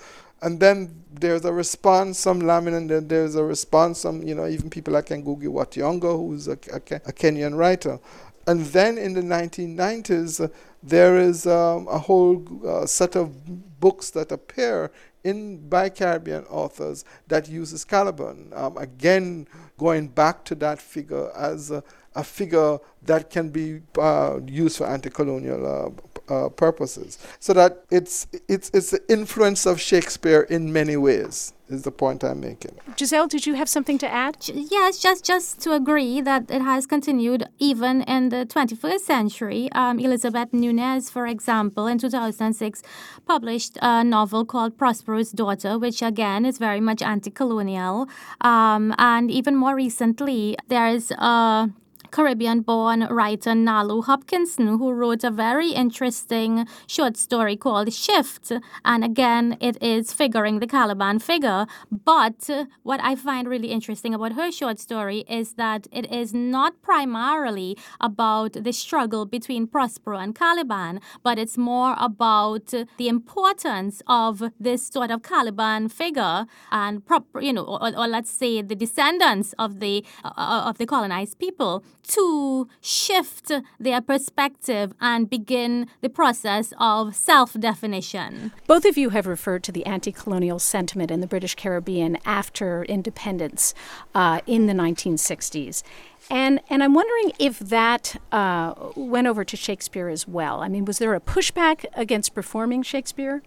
and 0.42 0.60
then 0.60 1.04
there's 1.12 1.44
a 1.44 1.52
response 1.52 2.18
some 2.18 2.40
Lamming, 2.40 2.74
and 2.74 2.90
then 2.90 3.08
there's 3.08 3.34
a 3.34 3.44
response 3.44 4.00
some 4.00 4.22
you 4.22 4.34
know 4.34 4.46
even 4.46 4.70
people 4.70 4.94
like 4.94 5.06
Ngugi 5.06 5.48
wa 5.48 5.64
Thiong'o, 5.64 6.16
who's 6.16 6.48
a, 6.48 6.52
a, 6.72 6.76
a, 6.76 7.12
Kenyan 7.12 7.56
writer, 7.56 7.98
and 8.46 8.64
then 8.66 8.98
in 8.98 9.14
the 9.14 9.20
1990s 9.20 10.44
uh, 10.44 10.48
there 10.82 11.18
is 11.18 11.46
um, 11.46 11.88
a 11.88 11.98
whole 11.98 12.44
uh, 12.66 12.86
set 12.86 13.16
of 13.16 13.80
books 13.80 14.10
that 14.10 14.30
appear 14.30 14.90
in 15.28 15.68
by 15.68 15.88
Caribbean 15.88 16.44
authors 16.46 17.04
that 17.28 17.48
uses 17.48 17.84
Caliban. 17.84 18.52
Um, 18.54 18.76
again, 18.76 19.46
going 19.76 20.08
back 20.08 20.44
to 20.46 20.54
that 20.56 20.80
figure 20.80 21.30
as 21.36 21.70
a, 21.70 21.82
a 22.14 22.24
figure 22.24 22.78
that 23.02 23.30
can 23.30 23.50
be 23.50 23.82
uh, 23.98 24.40
used 24.46 24.78
for 24.78 24.86
anti-colonial 24.86 25.62
uh, 25.66 26.17
uh, 26.28 26.48
purposes. 26.48 27.18
So 27.40 27.52
that 27.54 27.84
it's 27.90 28.26
it's 28.48 28.70
it's 28.72 28.90
the 28.90 29.02
influence 29.08 29.66
of 29.66 29.80
Shakespeare 29.80 30.42
in 30.42 30.72
many 30.72 30.96
ways 30.96 31.52
is 31.70 31.82
the 31.82 31.90
point 31.90 32.24
I'm 32.24 32.40
making. 32.40 32.72
Giselle, 32.96 33.26
did 33.26 33.46
you 33.46 33.54
have 33.54 33.68
something 33.68 33.98
to 33.98 34.08
add? 34.08 34.36
Yes, 34.48 34.98
just 34.98 35.24
just 35.24 35.60
to 35.62 35.72
agree 35.72 36.20
that 36.20 36.50
it 36.50 36.62
has 36.62 36.86
continued 36.86 37.44
even 37.58 38.02
in 38.02 38.30
the 38.30 38.46
21st 38.46 39.00
century. 39.00 39.68
Um, 39.72 39.98
Elizabeth 39.98 40.52
Nunez, 40.52 41.10
for 41.10 41.26
example, 41.26 41.86
in 41.86 41.98
2006, 41.98 42.82
published 43.26 43.78
a 43.82 44.04
novel 44.04 44.44
called 44.44 44.78
Prospero's 44.78 45.30
Daughter, 45.30 45.78
which 45.78 46.02
again 46.02 46.44
is 46.46 46.58
very 46.58 46.80
much 46.80 47.02
anti-colonial. 47.02 48.08
Um, 48.40 48.94
and 48.98 49.30
even 49.30 49.56
more 49.56 49.74
recently, 49.74 50.56
there 50.68 50.88
is 50.88 51.10
a 51.12 51.70
Caribbean 52.10 52.60
born 52.60 53.06
writer 53.10 53.52
Nalo 53.52 54.04
Hopkinson, 54.04 54.78
who 54.78 54.92
wrote 54.92 55.24
a 55.24 55.30
very 55.30 55.70
interesting 55.70 56.66
short 56.86 57.16
story 57.16 57.56
called 57.56 57.92
Shift. 57.92 58.52
And 58.84 59.04
again, 59.04 59.56
it 59.60 59.82
is 59.82 60.12
figuring 60.12 60.60
the 60.60 60.66
Caliban 60.66 61.18
figure. 61.18 61.66
But 61.90 62.48
what 62.82 63.00
I 63.02 63.14
find 63.14 63.48
really 63.48 63.70
interesting 63.70 64.14
about 64.14 64.32
her 64.32 64.50
short 64.50 64.78
story 64.78 65.24
is 65.28 65.54
that 65.54 65.86
it 65.92 66.10
is 66.12 66.34
not 66.34 66.80
primarily 66.82 67.76
about 68.00 68.52
the 68.52 68.72
struggle 68.72 69.26
between 69.26 69.66
Prospero 69.66 70.18
and 70.18 70.34
Caliban, 70.34 71.00
but 71.22 71.38
it's 71.38 71.58
more 71.58 71.94
about 71.98 72.72
the 72.96 73.08
importance 73.08 74.02
of 74.06 74.42
this 74.58 74.86
sort 74.86 75.10
of 75.10 75.22
Caliban 75.22 75.88
figure 75.88 76.46
and 76.70 77.04
proper, 77.04 77.40
you 77.40 77.52
know, 77.52 77.64
or, 77.64 77.96
or 77.96 78.08
let's 78.08 78.30
say 78.30 78.62
the 78.62 78.74
descendants 78.74 79.54
of 79.58 79.80
the 79.80 80.04
uh, 80.24 80.64
of 80.66 80.78
the 80.78 80.86
colonized 80.86 81.38
people 81.38 81.84
to 82.08 82.68
shift 82.80 83.52
their 83.78 84.00
perspective 84.00 84.94
and 85.00 85.28
begin 85.28 85.88
the 86.00 86.08
process 86.08 86.72
of 86.78 87.14
self 87.14 87.54
definition. 87.54 88.52
Both 88.66 88.84
of 88.84 88.96
you 88.96 89.10
have 89.10 89.26
referred 89.26 89.62
to 89.64 89.72
the 89.72 89.84
anti 89.86 90.12
colonial 90.12 90.58
sentiment 90.58 91.10
in 91.10 91.20
the 91.20 91.26
British 91.26 91.54
Caribbean 91.54 92.18
after 92.24 92.84
independence 92.84 93.74
uh, 94.14 94.40
in 94.46 94.66
the 94.66 94.72
1960s. 94.72 95.82
And, 96.30 96.60
and 96.68 96.82
I'm 96.82 96.94
wondering 96.94 97.32
if 97.38 97.58
that 97.58 98.20
uh, 98.32 98.74
went 98.94 99.26
over 99.26 99.44
to 99.44 99.56
Shakespeare 99.56 100.08
as 100.08 100.28
well. 100.28 100.60
I 100.60 100.68
mean, 100.68 100.84
was 100.84 100.98
there 100.98 101.14
a 101.14 101.20
pushback 101.20 101.86
against 101.94 102.34
performing 102.34 102.82
Shakespeare? 102.82 103.42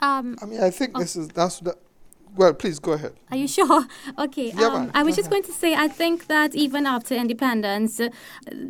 Um, 0.00 0.36
I 0.42 0.46
mean, 0.46 0.60
I 0.60 0.70
think 0.70 0.92
oh. 0.94 1.00
this 1.00 1.16
is 1.16 1.28
that's 1.28 1.60
the, 1.60 1.76
well, 2.36 2.54
please 2.54 2.78
go 2.78 2.92
ahead. 2.92 3.12
Are 3.30 3.36
you 3.36 3.48
sure? 3.48 3.86
Okay. 4.18 4.52
Yeah, 4.56 4.68
um, 4.68 4.90
I 4.94 5.02
was 5.02 5.16
just 5.16 5.30
going 5.30 5.42
to 5.42 5.52
say, 5.52 5.74
I 5.74 5.88
think 5.88 6.26
that 6.28 6.54
even 6.54 6.86
after 6.86 7.14
independence, 7.14 8.00
uh, 8.00 8.08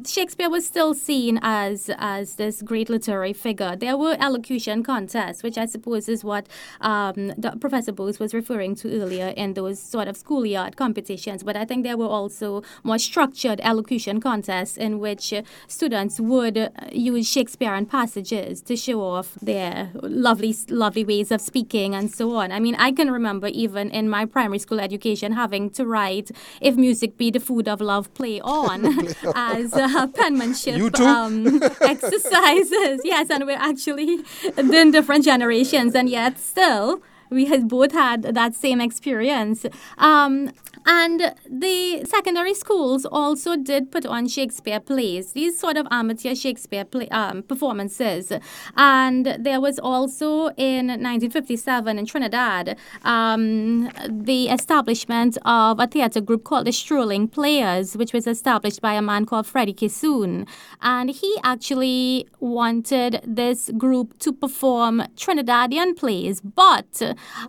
Shakespeare 0.04 0.50
was 0.50 0.66
still 0.66 0.94
seen 0.94 1.38
as 1.42 1.90
as 1.98 2.34
this 2.34 2.62
great 2.62 2.88
literary 2.88 3.32
figure. 3.32 3.76
There 3.76 3.96
were 3.96 4.16
elocution 4.18 4.82
contests, 4.82 5.42
which 5.42 5.58
I 5.58 5.66
suppose 5.66 6.08
is 6.08 6.24
what 6.24 6.48
um, 6.80 7.32
Professor 7.60 7.92
Bogues 7.92 8.18
was 8.18 8.34
referring 8.34 8.74
to 8.76 9.00
earlier 9.00 9.28
in 9.36 9.54
those 9.54 9.78
sort 9.80 10.08
of 10.08 10.16
schoolyard 10.16 10.76
competitions. 10.76 11.42
But 11.42 11.56
I 11.56 11.64
think 11.64 11.84
there 11.84 11.96
were 11.96 12.06
also 12.06 12.62
more 12.82 12.98
structured 12.98 13.60
elocution 13.62 14.20
contests 14.20 14.76
in 14.76 14.98
which 14.98 15.32
uh, 15.32 15.42
students 15.68 16.18
would 16.18 16.58
uh, 16.58 16.70
use 16.92 17.28
Shakespearean 17.28 17.86
passages 17.86 18.62
to 18.62 18.76
show 18.76 19.02
off 19.02 19.34
their 19.40 19.90
lovely, 20.02 20.54
lovely 20.70 21.04
ways 21.04 21.30
of 21.30 21.40
speaking 21.40 21.94
and 21.94 22.10
so 22.10 22.34
on. 22.36 22.52
I 22.52 22.58
mean, 22.60 22.74
I 22.76 22.92
can 22.92 23.10
remember 23.10 23.48
even 23.56 23.90
in 23.90 24.08
my 24.08 24.24
primary 24.24 24.58
school 24.58 24.80
education 24.80 25.32
having 25.32 25.70
to 25.70 25.86
write 25.86 26.30
"If 26.60 26.76
music 26.76 27.16
be 27.16 27.30
the 27.30 27.40
food 27.40 27.66
of 27.68 27.80
love, 27.80 28.12
play 28.14 28.40
on" 28.40 28.84
as 29.34 29.72
uh, 29.74 30.06
penmanship 30.14 30.98
um, 31.00 31.62
exercises. 31.80 33.00
Yes, 33.04 33.30
and 33.30 33.46
we're 33.46 33.64
actually 33.70 34.20
in 34.56 34.90
different 34.90 35.24
generations, 35.24 35.94
and 35.94 36.08
yet 36.08 36.38
still 36.38 37.02
we 37.30 37.46
had 37.46 37.68
both 37.68 37.92
had 37.92 38.22
that 38.22 38.54
same 38.54 38.80
experience. 38.80 39.66
Um, 39.98 40.52
and 40.86 41.34
the 41.50 42.04
secondary 42.04 42.54
schools 42.54 43.04
also 43.04 43.56
did 43.56 43.90
put 43.90 44.06
on 44.06 44.28
Shakespeare 44.28 44.78
plays, 44.78 45.32
these 45.32 45.58
sort 45.58 45.76
of 45.76 45.86
amateur 45.90 46.34
Shakespeare 46.34 46.84
play, 46.84 47.08
um, 47.08 47.42
performances. 47.42 48.32
And 48.76 49.36
there 49.38 49.60
was 49.60 49.80
also 49.80 50.48
in 50.56 50.86
1957 50.86 51.98
in 51.98 52.06
Trinidad 52.06 52.78
um, 53.02 53.90
the 54.08 54.48
establishment 54.48 55.36
of 55.44 55.80
a 55.80 55.88
theater 55.88 56.20
group 56.20 56.44
called 56.44 56.66
the 56.66 56.72
Strolling 56.72 57.26
Players, 57.26 57.96
which 57.96 58.12
was 58.12 58.26
established 58.28 58.80
by 58.80 58.94
a 58.94 59.02
man 59.02 59.26
called 59.26 59.46
Freddie 59.46 59.74
Kissoon. 59.74 60.46
And 60.82 61.10
he 61.10 61.36
actually 61.42 62.28
wanted 62.38 63.20
this 63.26 63.70
group 63.76 64.18
to 64.20 64.32
perform 64.32 65.02
Trinidadian 65.16 65.96
plays. 65.96 66.40
But 66.40 67.02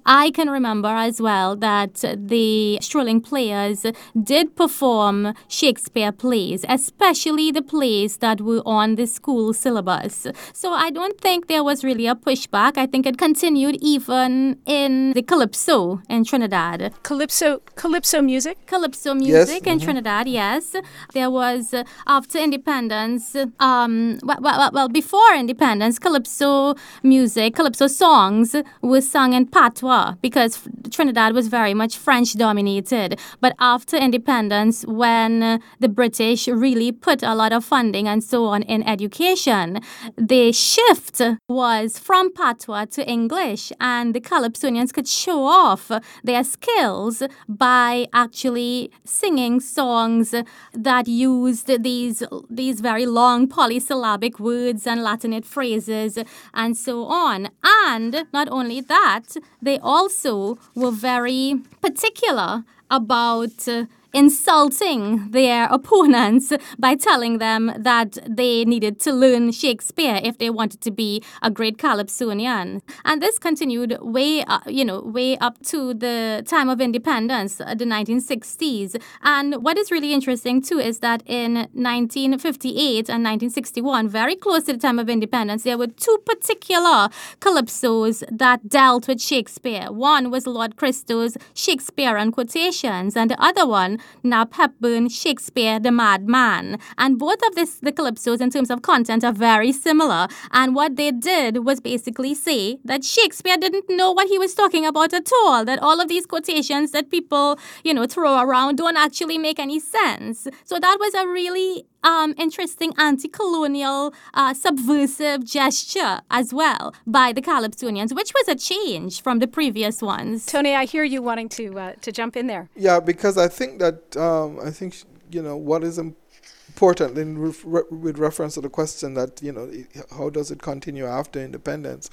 I 0.05 0.31
can 0.31 0.49
remember 0.49 0.89
as 0.89 1.21
well 1.21 1.55
that 1.57 2.03
the 2.15 2.79
Strolling 2.81 3.21
players 3.31 3.85
did 4.31 4.55
perform 4.55 5.33
Shakespeare 5.47 6.11
plays, 6.11 6.65
especially 6.67 7.51
the 7.51 7.61
plays 7.61 8.17
that 8.17 8.37
were 8.41 8.63
on 8.65 8.95
the 8.95 9.07
school 9.17 9.53
syllabus. 9.53 10.27
So 10.53 10.67
I 10.73 10.89
don't 10.97 11.19
think 11.19 11.47
there 11.47 11.63
was 11.63 11.83
really 11.83 12.07
a 12.07 12.15
pushback. 12.15 12.77
I 12.77 12.85
think 12.91 13.05
it 13.05 13.17
continued 13.17 13.75
even 13.81 14.57
in 14.65 15.13
the 15.13 15.21
calypso 15.21 16.01
in 16.09 16.23
Trinidad. 16.23 16.93
Calypso, 17.03 17.61
calypso 17.75 18.21
music. 18.21 18.55
Calypso 18.67 19.13
music 19.13 19.61
Yes, 19.65 19.73
in 19.73 19.79
mhm. 19.79 19.83
Trinidad, 19.83 20.27
yes. 20.27 20.75
There 21.13 21.29
was 21.29 21.73
uh, 21.73 21.83
after 22.17 22.37
independence. 22.39 23.35
Um, 23.59 24.19
well, 24.23 24.39
well, 24.41 24.69
well, 24.73 24.89
before 24.89 25.31
independence, 25.35 25.99
calypso 25.99 26.75
music, 27.03 27.55
calypso 27.55 27.87
songs 27.87 28.55
were 28.81 29.01
sung 29.01 29.33
in 29.33 29.45
patois 29.47 30.15
because 30.21 30.51
Trinidad 30.91 31.33
was 31.33 31.47
very 31.47 31.73
much 31.73 31.97
French 31.97 32.33
dominated. 32.33 33.16
But 33.41 33.53
after 33.59 33.97
independence, 33.97 34.85
when 34.87 35.61
the 35.79 35.89
British 35.89 36.47
really 36.47 36.91
put 36.91 37.23
a 37.23 37.35
lot 37.35 37.53
of 37.53 37.63
funding 37.65 38.07
and 38.07 38.23
so 38.23 38.45
on 38.45 38.63
in 38.63 38.83
education, 38.83 39.79
the 40.17 40.51
shift 40.51 41.21
was 41.47 41.99
from 41.99 42.31
patois 42.33 42.85
to 42.85 43.07
English, 43.07 43.71
and 43.79 44.13
the 44.13 44.21
Calypsonians 44.21 44.93
could 44.93 45.07
show 45.07 45.45
off 45.45 45.91
their 46.23 46.43
skills 46.43 47.23
by 47.47 48.07
actually 48.13 48.91
singing 49.05 49.59
songs 49.59 50.33
that 50.73 51.07
used 51.07 51.67
these 51.83 52.23
these 52.49 52.81
very 52.81 53.05
long 53.05 53.47
polysyllabic 53.47 54.39
words 54.39 54.85
and 54.87 55.01
Latinate 55.01 55.45
phrases 55.45 56.17
and 56.53 56.77
so 56.77 57.05
on. 57.05 57.49
And 57.85 58.25
not 58.33 58.47
only 58.49 58.81
that, 58.81 59.35
they 59.61 59.79
also 59.79 60.57
were 60.75 60.91
very 60.91 61.61
particular 61.81 62.63
about 62.89 63.67
uh, 63.67 63.85
insulting 64.13 65.31
their 65.31 65.65
opponents 65.65 66.53
by 66.77 66.95
telling 66.95 67.37
them 67.37 67.73
that 67.77 68.17
they 68.27 68.65
needed 68.65 68.99
to 69.01 69.11
learn 69.11 69.51
Shakespeare 69.51 70.19
if 70.23 70.37
they 70.37 70.49
wanted 70.49 70.81
to 70.81 70.91
be 70.91 71.23
a 71.41 71.51
great 71.51 71.77
calypsonian. 71.77 72.81
And 73.05 73.21
this 73.21 73.39
continued 73.39 73.97
way, 74.01 74.43
uh, 74.43 74.59
you 74.67 74.85
know, 74.85 75.01
way 75.01 75.37
up 75.37 75.61
to 75.67 75.93
the 75.93 76.43
time 76.45 76.69
of 76.69 76.81
independence, 76.81 77.59
uh, 77.61 77.75
the 77.75 77.85
1960s. 77.85 79.01
And 79.21 79.63
what 79.63 79.77
is 79.77 79.91
really 79.91 80.13
interesting 80.13 80.61
too 80.61 80.79
is 80.79 80.99
that 80.99 81.23
in 81.25 81.55
1958 81.73 83.09
and 83.09 83.23
1961, 83.23 84.07
very 84.07 84.35
close 84.35 84.63
to 84.63 84.73
the 84.73 84.79
time 84.79 84.99
of 84.99 85.09
independence, 85.09 85.63
there 85.63 85.77
were 85.77 85.87
two 85.87 86.17
particular 86.25 87.09
calypsos 87.39 88.23
that 88.31 88.69
dealt 88.69 89.07
with 89.07 89.21
Shakespeare. 89.21 89.91
One 89.91 90.31
was 90.31 90.47
Lord 90.47 90.75
Christo's 90.75 91.37
Shakespearean 91.53 92.31
quotations, 92.31 93.15
and 93.15 93.31
the 93.31 93.41
other 93.41 93.67
one, 93.67 93.96
Nab 94.23 94.53
Hepburn 94.53 95.09
Shakespeare 95.09 95.79
the 95.79 95.91
Madman. 95.91 96.79
And 96.97 97.17
both 97.17 97.39
of 97.47 97.55
this, 97.55 97.79
the 97.79 97.91
calypsos 97.91 98.41
in 98.41 98.49
terms 98.49 98.69
of 98.69 98.81
content 98.81 99.23
are 99.23 99.33
very 99.33 99.71
similar. 99.71 100.27
And 100.51 100.75
what 100.75 100.95
they 100.95 101.11
did 101.11 101.65
was 101.65 101.79
basically 101.79 102.33
say 102.33 102.79
that 102.85 103.03
Shakespeare 103.03 103.57
didn't 103.57 103.89
know 103.89 104.11
what 104.11 104.27
he 104.27 104.37
was 104.37 104.53
talking 104.53 104.85
about 104.85 105.13
at 105.13 105.29
all, 105.43 105.65
that 105.65 105.79
all 105.79 105.99
of 105.99 106.07
these 106.07 106.25
quotations 106.25 106.91
that 106.91 107.09
people, 107.09 107.59
you 107.83 107.93
know, 107.93 108.05
throw 108.05 108.41
around 108.41 108.77
don't 108.77 108.97
actually 108.97 109.37
make 109.37 109.59
any 109.59 109.79
sense. 109.79 110.47
So 110.65 110.79
that 110.79 110.97
was 110.99 111.13
a 111.13 111.27
really 111.27 111.85
um, 112.03 112.33
interesting 112.37 112.93
anti-colonial 112.97 114.13
uh, 114.33 114.53
subversive 114.53 115.45
gesture 115.45 116.21
as 116.29 116.53
well 116.53 116.93
by 117.05 117.33
the 117.33 117.41
Calypsonians, 117.41 118.15
which 118.15 118.33
was 118.33 118.47
a 118.47 118.55
change 118.55 119.21
from 119.21 119.39
the 119.39 119.47
previous 119.47 120.01
ones. 120.01 120.45
Tony, 120.45 120.73
I 120.75 120.85
hear 120.85 121.03
you 121.03 121.21
wanting 121.21 121.49
to 121.49 121.79
uh, 121.79 121.93
to 122.01 122.11
jump 122.11 122.35
in 122.37 122.47
there. 122.47 122.69
Yeah, 122.75 122.99
because 122.99 123.37
I 123.37 123.47
think 123.47 123.79
that 123.79 124.15
um, 124.17 124.59
I 124.59 124.71
think 124.71 124.95
you 125.31 125.41
know 125.41 125.57
what 125.57 125.83
is 125.83 125.97
important 125.97 127.17
in 127.17 127.37
ref- 127.39 127.63
re- 127.65 127.83
with 127.89 128.17
reference 128.19 128.53
to 128.53 128.61
the 128.61 128.69
question 128.69 129.13
that 129.15 129.41
you 129.41 129.51
know 129.51 129.69
how 130.17 130.29
does 130.29 130.51
it 130.51 130.61
continue 130.61 131.05
after 131.05 131.39
independence, 131.39 132.09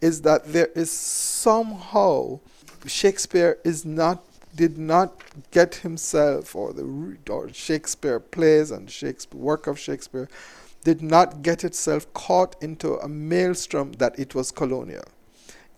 is 0.00 0.22
that 0.22 0.52
there 0.52 0.68
is 0.74 0.90
somehow 0.90 2.40
Shakespeare 2.86 3.58
is 3.64 3.84
not 3.84 4.24
did 4.56 4.78
not 4.78 5.22
get 5.52 5.76
himself 5.76 6.56
or 6.56 6.72
the 6.74 7.18
or 7.30 7.52
Shakespeare 7.52 8.20
plays 8.20 8.72
and 8.72 8.90
Shakespeare 8.90 9.40
work 9.40 9.68
of 9.68 9.78
Shakespeare 9.78 10.28
did 10.84 11.02
not 11.02 11.42
get 11.42 11.64
itself 11.64 12.12
caught 12.14 12.56
into 12.62 12.96
a 12.98 13.08
maelstrom 13.08 13.92
that 13.94 14.18
it 14.18 14.34
was 14.34 14.50
colonial 14.52 15.04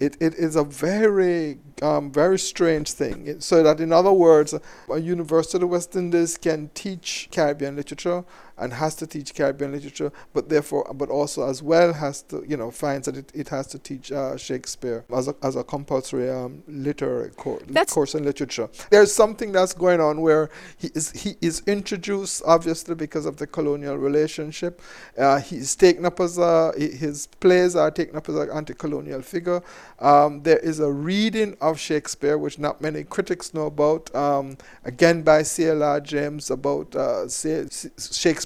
it, 0.01 0.17
it 0.21 0.35
is 0.35 0.57
a 0.57 0.65
very 0.65 1.59
um, 1.83 2.13
very 2.13 2.39
strange 2.39 2.93
thing. 2.93 3.27
It- 3.27 3.43
so 3.43 3.63
that 3.63 3.81
in 3.81 3.93
other 3.93 4.13
words, 4.13 4.55
a 4.91 4.99
university 5.01 5.57
of 5.57 5.61
the 5.63 5.67
West 5.67 5.97
Indies 5.97 6.39
can 6.39 6.71
teach 6.75 7.29
Caribbean 7.31 7.77
literature 7.77 8.25
and 8.59 8.73
has 8.73 8.95
to 8.97 9.07
teach 9.07 9.35
Caribbean 9.35 9.73
literature, 9.73 10.13
but 10.33 10.49
therefore, 10.49 10.91
but 10.95 11.09
also 11.09 11.49
as 11.49 11.63
well 11.63 11.93
has 11.93 12.23
to, 12.23 12.45
you 12.47 12.57
know, 12.57 12.71
finds 12.71 13.07
that 13.07 13.17
it, 13.17 13.31
it 13.35 13.49
has 13.49 13.67
to 13.69 13.79
teach 13.79 14.13
uh, 14.13 14.37
Shakespeare 14.37 15.05
as 15.15 15.29
a, 15.29 15.35
as 15.43 15.57
a 15.57 15.65
compulsory 15.65 16.31
um, 16.31 16.63
literary 16.67 17.31
course, 17.31 17.63
course 17.91 18.15
in 18.15 18.25
literature. 18.25 18.69
There's 18.91 19.13
something 19.13 19.53
that's 19.53 19.73
going 19.73 20.01
on 20.01 20.21
where 20.21 20.51
he 20.77 20.89
is 20.95 21.11
he 21.13 21.37
is 21.41 21.63
introduced 21.67 22.43
obviously 22.47 22.95
because 22.95 23.27
of 23.27 23.37
the 23.37 23.47
colonial 23.47 23.97
relationship. 23.97 24.81
Uh, 25.17 25.41
he's 25.41 25.75
taken 25.77 26.05
up 26.05 26.21
as 26.21 26.39
a 26.39 26.73
his 26.79 27.27
plays 27.41 27.77
are 27.77 27.91
taken 27.91 28.17
up 28.17 28.29
as 28.29 28.37
an 28.37 28.51
anti-colonial 28.51 29.23
figure. 29.23 29.63
Um, 30.01 30.43
there 30.43 30.59
is 30.59 30.81
a 30.81 30.91
reading 30.91 31.57
of 31.61 31.79
Shakespeare 31.79 32.39
which 32.39 32.59
not 32.59 32.81
many 32.81 33.05
critics 33.05 33.55
know 33.55 33.67
about. 33.67 34.15
Um, 34.15 34.57
again 34.85 35.23
by 35.23 35.43
C.L.R. 35.43 36.01
James 36.01 36.51
about 36.51 36.95
uh, 36.95 37.29
say, 37.29 37.61
S- 37.61 37.89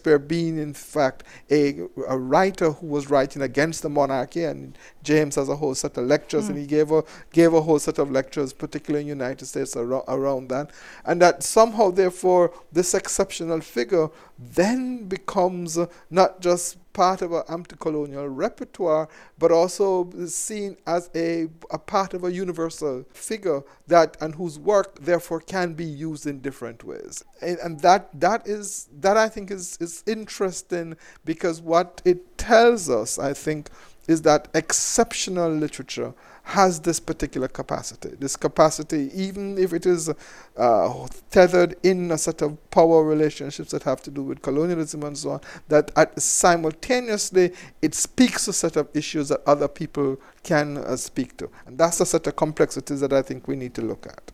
Shakespeare 0.03 0.19
being 0.19 0.59
in 0.59 0.75
fact 0.75 1.23
a, 1.51 1.81
a 2.09 2.19
writer 2.19 2.73
who 2.73 2.87
was 2.87 3.09
writing 3.09 3.43
against 3.43 3.83
the 3.83 3.89
monarchy 3.89 4.45
and 4.45 4.77
James 5.03 5.37
has 5.37 5.49
a 5.49 5.57
whole 5.57 5.75
set 5.75 5.97
of 5.97 6.07
lectures 6.07 6.49
and 6.49 6.59
he 6.59 6.65
hmm. 6.65 6.71
gave 6.71 6.91
a 6.91 7.05
gave 7.33 7.55
a 7.55 7.61
whole 7.61 7.79
set 7.79 7.99
of 7.99 8.11
lectures 8.11 8.53
particularly 8.53 9.09
in 9.09 9.19
the 9.19 9.25
United 9.25 9.47
States 9.47 9.77
around, 9.77 10.05
around 10.09 10.49
that. 10.49 10.71
And 11.05 11.23
that 11.23 11.43
somehow 11.43 11.91
therefore 11.91 12.53
this 12.73 12.95
exceptional 12.95 13.61
figure 13.61 14.09
then 14.55 15.07
becomes 15.09 15.79
not 16.11 16.41
just 16.41 16.79
part 16.93 17.23
of 17.23 17.33
an 17.33 17.43
anti-colonial 17.49 18.29
repertoire, 18.29 19.09
but 19.39 19.51
also 19.51 20.11
seen 20.27 20.77
as 20.87 21.11
a, 21.15 21.49
a 21.71 21.79
part 21.79 22.15
of 22.15 22.25
a 22.25 22.33
universal 22.33 23.05
figure 23.13 23.63
that 23.87 24.17
and 24.21 24.35
whose 24.35 24.59
work 24.59 24.99
therefore 25.01 25.41
can 25.41 25.73
be 25.73 25.85
used 25.85 26.27
in 26.27 26.41
different 26.41 26.85
ways. 26.85 27.25
And, 27.41 27.59
and 27.59 27.81
that 27.81 28.09
that 28.21 28.47
is 28.47 28.89
that 29.01 29.17
I 29.17 29.29
think 29.29 29.51
is 29.51 29.79
is 29.81 30.03
interesting 30.07 30.97
because 31.25 31.61
what 31.61 32.03
it 32.05 32.37
tells 32.37 32.91
us, 32.91 33.19
I 33.19 33.33
think, 33.33 33.71
is 34.07 34.23
that 34.23 34.49
exceptional 34.55 35.51
literature 35.51 36.15
has 36.43 36.81
this 36.81 36.99
particular 36.99 37.49
capacity. 37.49 38.11
This 38.19 38.37
capacity, 38.37 39.11
even 39.15 39.57
if 39.59 39.73
it 39.73 39.87
is 39.87 40.11
uh, 40.57 41.07
tethered 41.31 41.77
in 41.83 42.11
a 42.11 42.19
set 42.19 42.43
of 42.43 42.71
power 42.71 43.05
relationships 43.05 43.71
that 43.71 43.85
have 43.85 44.03
to 44.03 44.11
do 44.11 44.23
with 44.23 44.43
colonialism 44.43 45.03
and 45.05 45.17
so 45.17 45.31
on, 45.31 45.41
that 45.69 45.91
at 45.97 46.21
simultaneously 46.21 47.53
it 47.81 47.95
speaks 47.95 48.49
a 48.49 48.53
set 48.53 48.77
of 48.77 48.89
issues 48.95 49.29
that 49.29 49.41
other 49.47 49.69
people 49.69 50.17
can 50.43 50.79
uh, 50.79 50.97
speak 50.97 51.37
to. 51.37 51.49
And 51.67 51.79
that's 51.79 52.01
a 52.01 52.07
set 52.07 52.27
of 52.27 52.37
complexities 52.37 53.01
that 53.01 53.13
I 53.13 53.23
think 53.23 53.47
we 53.47 53.57
need 53.57 53.75
to 53.75 53.83
look 53.83 54.07
at. 54.07 54.33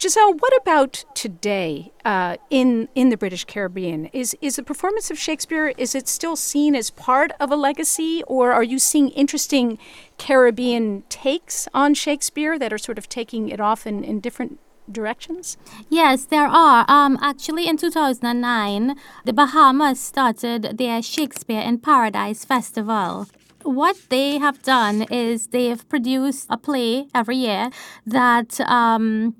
Giselle, 0.00 0.32
what 0.32 0.56
about 0.56 1.04
today 1.14 1.92
uh, 2.06 2.38
in 2.48 2.88
in 2.94 3.10
the 3.10 3.18
British 3.18 3.44
Caribbean? 3.44 4.06
Is 4.14 4.34
is 4.40 4.56
the 4.56 4.62
performance 4.62 5.10
of 5.10 5.18
Shakespeare 5.18 5.74
is 5.76 5.94
it 5.94 6.08
still 6.08 6.36
seen 6.36 6.74
as 6.74 6.88
part 6.88 7.32
of 7.38 7.52
a 7.52 7.56
legacy, 7.56 8.22
or 8.26 8.50
are 8.54 8.62
you 8.62 8.78
seeing 8.78 9.10
interesting 9.10 9.78
Caribbean 10.16 11.02
takes 11.10 11.68
on 11.74 11.92
Shakespeare 11.92 12.58
that 12.58 12.72
are 12.72 12.78
sort 12.78 12.96
of 12.96 13.10
taking 13.10 13.50
it 13.50 13.60
off 13.60 13.86
in, 13.86 14.02
in 14.02 14.20
different 14.20 14.58
directions? 14.90 15.58
Yes, 15.90 16.24
there 16.24 16.48
are. 16.48 16.86
Um, 16.88 17.18
actually, 17.20 17.68
in 17.68 17.76
2009, 17.76 18.94
the 19.26 19.34
Bahamas 19.34 20.00
started 20.00 20.78
their 20.78 21.02
Shakespeare 21.02 21.60
in 21.60 21.76
Paradise 21.78 22.46
Festival. 22.46 23.26
What 23.64 23.98
they 24.08 24.38
have 24.38 24.62
done 24.62 25.02
is 25.10 25.48
they 25.48 25.66
have 25.66 25.86
produced 25.90 26.46
a 26.48 26.56
play 26.56 27.08
every 27.14 27.36
year 27.36 27.68
that 28.06 28.58
um, 28.62 29.36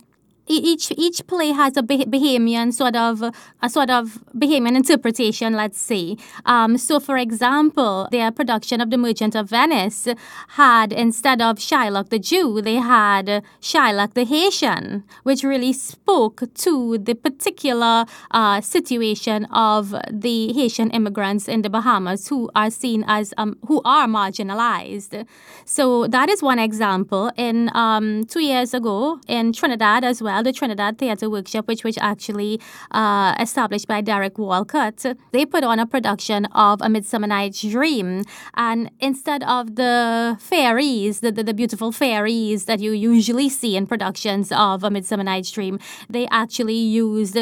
each 0.55 0.93
each 0.97 1.27
play 1.27 1.53
has 1.53 1.77
a 1.77 1.83
Bahamian 1.83 2.73
sort 2.73 2.97
of 2.97 3.23
a 3.63 3.69
sort 3.69 3.91
of 3.91 4.19
Bahamian 4.35 4.77
interpretation. 4.77 5.55
Let's 5.55 5.79
say. 5.79 6.17
Um, 6.45 6.79
so, 6.79 7.01
for 7.01 7.17
example, 7.17 8.09
their 8.11 8.31
production 8.31 8.81
of 8.81 8.91
The 8.91 8.99
Merchant 8.99 9.35
of 9.35 9.49
Venice 9.51 10.09
had 10.49 10.93
instead 10.93 11.41
of 11.41 11.57
Shylock 11.57 12.09
the 12.11 12.19
Jew, 12.19 12.61
they 12.61 12.77
had 12.77 13.43
Shylock 13.61 14.15
the 14.15 14.25
Haitian, 14.25 15.05
which 15.23 15.43
really 15.45 15.73
spoke 15.73 16.43
to 16.55 16.99
the 16.99 17.15
particular 17.15 18.05
uh, 18.31 18.61
situation 18.61 19.45
of 19.47 19.95
the 20.11 20.53
Haitian 20.53 20.91
immigrants 20.91 21.49
in 21.49 21.63
the 21.63 21.71
Bahamas 21.71 22.29
who 22.29 22.51
are 22.55 22.71
seen 22.71 23.05
as 23.07 23.33
um, 23.37 23.57
who 23.67 23.81
are 23.85 24.07
marginalized. 24.07 25.27
So 25.65 26.07
that 26.09 26.29
is 26.29 26.43
one 26.43 26.59
example. 26.59 27.31
In 27.37 27.71
um, 27.75 28.25
two 28.25 28.41
years 28.41 28.75
ago 28.75 29.21
in 29.29 29.53
Trinidad 29.53 30.05
as 30.05 30.23
well 30.23 30.40
the 30.43 30.53
Trinidad 30.53 30.99
Theatre 30.99 31.29
Workshop, 31.31 31.67
which 31.67 31.85
was 31.85 31.97
actually 31.99 32.61
uh, 32.91 33.35
established 33.39 33.87
by 33.87 34.01
Derek 34.01 34.39
Walcott, 34.39 35.05
they 35.33 35.45
put 35.45 35.65
on 35.65 35.79
a 35.79 35.87
production 35.87 36.47
of 36.47 36.81
A 36.83 36.89
Midsummer 36.89 37.27
Night's 37.27 37.63
Dream. 37.63 38.25
And 38.55 38.91
instead 39.01 39.43
of 39.45 39.77
the 39.77 40.37
fairies, 40.41 41.21
the, 41.21 41.33
the, 41.33 41.45
the 41.45 41.55
beautiful 41.55 41.93
fairies 41.93 42.65
that 42.65 42.81
you 42.81 42.93
usually 42.93 43.49
see 43.49 43.77
in 43.77 43.87
productions 43.87 44.53
of 44.53 44.85
A 44.85 44.91
Midsummer 44.91 45.25
Night's 45.25 45.51
Dream, 45.51 45.79
they 46.09 46.27
actually 46.31 46.75
used 46.75 47.39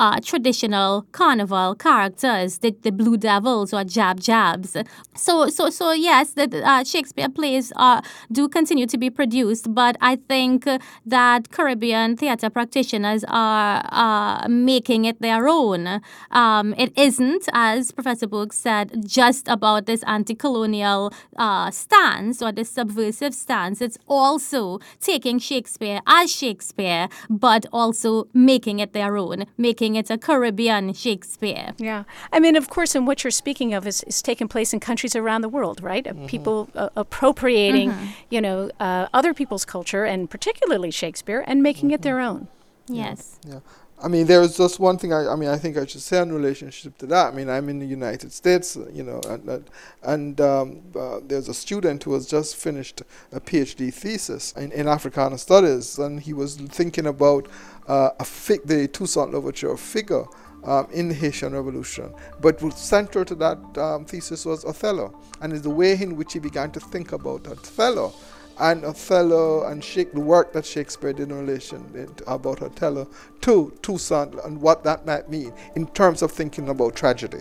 uh, 0.00 0.18
traditional 0.30 1.06
carnival 1.12 1.74
characters, 1.74 2.58
the, 2.58 2.70
the 2.82 2.90
blue 2.90 3.16
devils 3.16 3.72
or 3.72 3.84
jab 3.84 4.18
jabs. 4.18 4.76
So, 5.14 5.48
so, 5.48 5.70
so 5.70 5.92
yes, 5.92 6.32
the 6.32 6.46
uh, 6.64 6.82
Shakespeare 6.84 7.28
plays 7.28 7.72
uh, 7.76 8.00
do 8.32 8.48
continue 8.48 8.86
to 8.86 8.98
be 8.98 9.10
produced, 9.10 9.72
but 9.74 9.96
I 10.00 10.16
think 10.16 10.66
that 11.06 11.50
Caribbean 11.50 12.16
theater 12.16 12.48
practitioners 12.48 13.24
are 13.28 13.84
uh, 13.92 14.48
making 14.48 15.04
it 15.04 15.20
their 15.20 15.46
own. 15.46 16.00
Um, 16.30 16.74
it 16.78 16.96
isn't, 16.96 17.44
as 17.52 17.92
Professor 17.92 18.26
Burke 18.26 18.54
said, 18.54 19.06
just 19.06 19.48
about 19.48 19.84
this 19.84 20.02
anti-colonial 20.04 21.12
uh, 21.36 21.70
stance 21.70 22.40
or 22.40 22.52
this 22.52 22.70
subversive 22.70 23.34
stance. 23.34 23.82
It's 23.82 23.98
also 24.08 24.78
taking 25.00 25.38
Shakespeare 25.38 26.00
as 26.06 26.32
Shakespeare, 26.32 27.08
but 27.28 27.66
also 27.70 28.28
making 28.32 28.78
it 28.78 28.94
their 28.94 29.18
own, 29.18 29.44
making 29.58 29.89
it's 29.96 30.10
a 30.10 30.18
Caribbean 30.18 30.92
Shakespeare. 30.92 31.74
Yeah. 31.78 32.04
I 32.32 32.40
mean, 32.40 32.56
of 32.56 32.68
course, 32.68 32.94
and 32.94 33.06
what 33.06 33.24
you're 33.24 33.30
speaking 33.30 33.74
of 33.74 33.86
is, 33.86 34.02
is 34.04 34.22
taking 34.22 34.48
place 34.48 34.72
in 34.72 34.80
countries 34.80 35.14
around 35.14 35.42
the 35.42 35.48
world, 35.48 35.82
right? 35.82 36.04
Mm-hmm. 36.04 36.26
People 36.26 36.68
uh, 36.74 36.88
appropriating, 36.96 37.90
mm-hmm. 37.90 38.06
you 38.30 38.40
know, 38.40 38.70
uh, 38.80 39.08
other 39.12 39.34
people's 39.34 39.64
culture 39.64 40.04
and 40.04 40.28
particularly 40.30 40.90
Shakespeare 40.90 41.44
and 41.46 41.62
making 41.62 41.88
mm-hmm. 41.88 41.94
it 41.94 42.02
their 42.02 42.20
own. 42.20 42.48
Yes. 42.88 43.38
Yeah. 43.44 43.54
yeah. 43.54 43.60
I 44.02 44.08
mean, 44.08 44.26
there 44.26 44.40
is 44.40 44.56
just 44.56 44.80
one 44.80 44.96
thing. 44.96 45.12
I, 45.12 45.26
I 45.28 45.36
mean, 45.36 45.50
I 45.50 45.58
think 45.58 45.76
I 45.76 45.84
should 45.84 46.00
say 46.00 46.22
in 46.22 46.32
relationship 46.32 46.96
to 46.98 47.06
that. 47.06 47.32
I 47.32 47.36
mean, 47.36 47.50
I'm 47.50 47.68
in 47.68 47.78
the 47.80 47.86
United 47.86 48.32
States, 48.32 48.76
you 48.92 49.02
know, 49.02 49.20
and 49.28 49.68
and 50.02 50.40
um, 50.40 50.82
uh, 50.98 51.20
there's 51.22 51.48
a 51.48 51.54
student 51.54 52.04
who 52.04 52.14
has 52.14 52.26
just 52.26 52.56
finished 52.56 53.02
a 53.30 53.40
PhD 53.40 53.92
thesis 53.92 54.52
in, 54.52 54.72
in 54.72 54.88
Africana 54.88 55.36
Studies, 55.36 55.98
and 55.98 56.20
he 56.20 56.32
was 56.32 56.56
thinking 56.56 57.06
about 57.06 57.46
uh, 57.86 58.10
a 58.18 58.24
fig- 58.24 58.66
the 58.66 58.88
Toussaint 58.88 59.32
Louverture 59.32 59.76
figure 59.76 60.24
um, 60.64 60.86
in 60.92 61.08
the 61.08 61.14
Haitian 61.14 61.54
Revolution. 61.54 62.12
But 62.40 62.60
central 62.72 63.24
to 63.24 63.34
that 63.36 63.78
um, 63.78 64.04
thesis 64.04 64.44
was 64.44 64.64
Othello, 64.64 65.18
and 65.40 65.52
is 65.52 65.62
the 65.62 65.70
way 65.70 65.92
in 65.92 66.16
which 66.16 66.32
he 66.32 66.38
began 66.38 66.70
to 66.72 66.80
think 66.80 67.12
about 67.12 67.46
Othello. 67.46 68.12
And 68.58 68.84
Othello 68.84 69.64
and 69.64 69.82
Shake, 69.82 70.12
the 70.12 70.20
work 70.20 70.52
that 70.52 70.66
Shakespeare 70.66 71.14
did 71.14 71.30
in 71.30 71.46
relation 71.46 72.08
about 72.26 72.60
Othello 72.60 73.08
to 73.40 73.72
Toussaint 73.80 74.34
and 74.44 74.60
what 74.60 74.84
that 74.84 75.06
might 75.06 75.30
mean 75.30 75.54
in 75.76 75.86
terms 75.88 76.20
of 76.20 76.30
thinking 76.30 76.68
about 76.68 76.94
tragedy. 76.94 77.40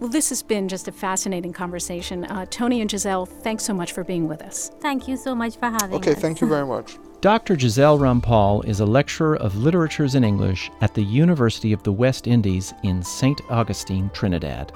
Well, 0.00 0.08
this 0.08 0.30
has 0.30 0.42
been 0.42 0.68
just 0.68 0.88
a 0.88 0.92
fascinating 0.92 1.52
conversation. 1.52 2.24
Uh, 2.24 2.46
Tony 2.50 2.80
and 2.80 2.90
Giselle, 2.90 3.26
thanks 3.26 3.62
so 3.64 3.74
much 3.74 3.92
for 3.92 4.04
being 4.04 4.26
with 4.26 4.42
us. 4.42 4.70
Thank 4.80 5.06
you 5.06 5.16
so 5.16 5.34
much 5.34 5.56
for 5.56 5.66
having 5.66 5.94
okay, 5.96 6.12
us. 6.12 6.16
Okay, 6.16 6.20
thank 6.20 6.40
you 6.40 6.48
very 6.48 6.66
much. 6.66 6.98
Dr. 7.24 7.58
Giselle 7.58 7.98
Rampaul 7.98 8.66
is 8.66 8.80
a 8.80 8.84
lecturer 8.84 9.36
of 9.36 9.56
literatures 9.56 10.14
in 10.14 10.24
English 10.24 10.70
at 10.82 10.92
the 10.92 11.02
University 11.02 11.72
of 11.72 11.82
the 11.82 11.90
West 11.90 12.26
Indies 12.26 12.74
in 12.82 13.02
St. 13.02 13.40
Augustine, 13.48 14.10
Trinidad. 14.12 14.72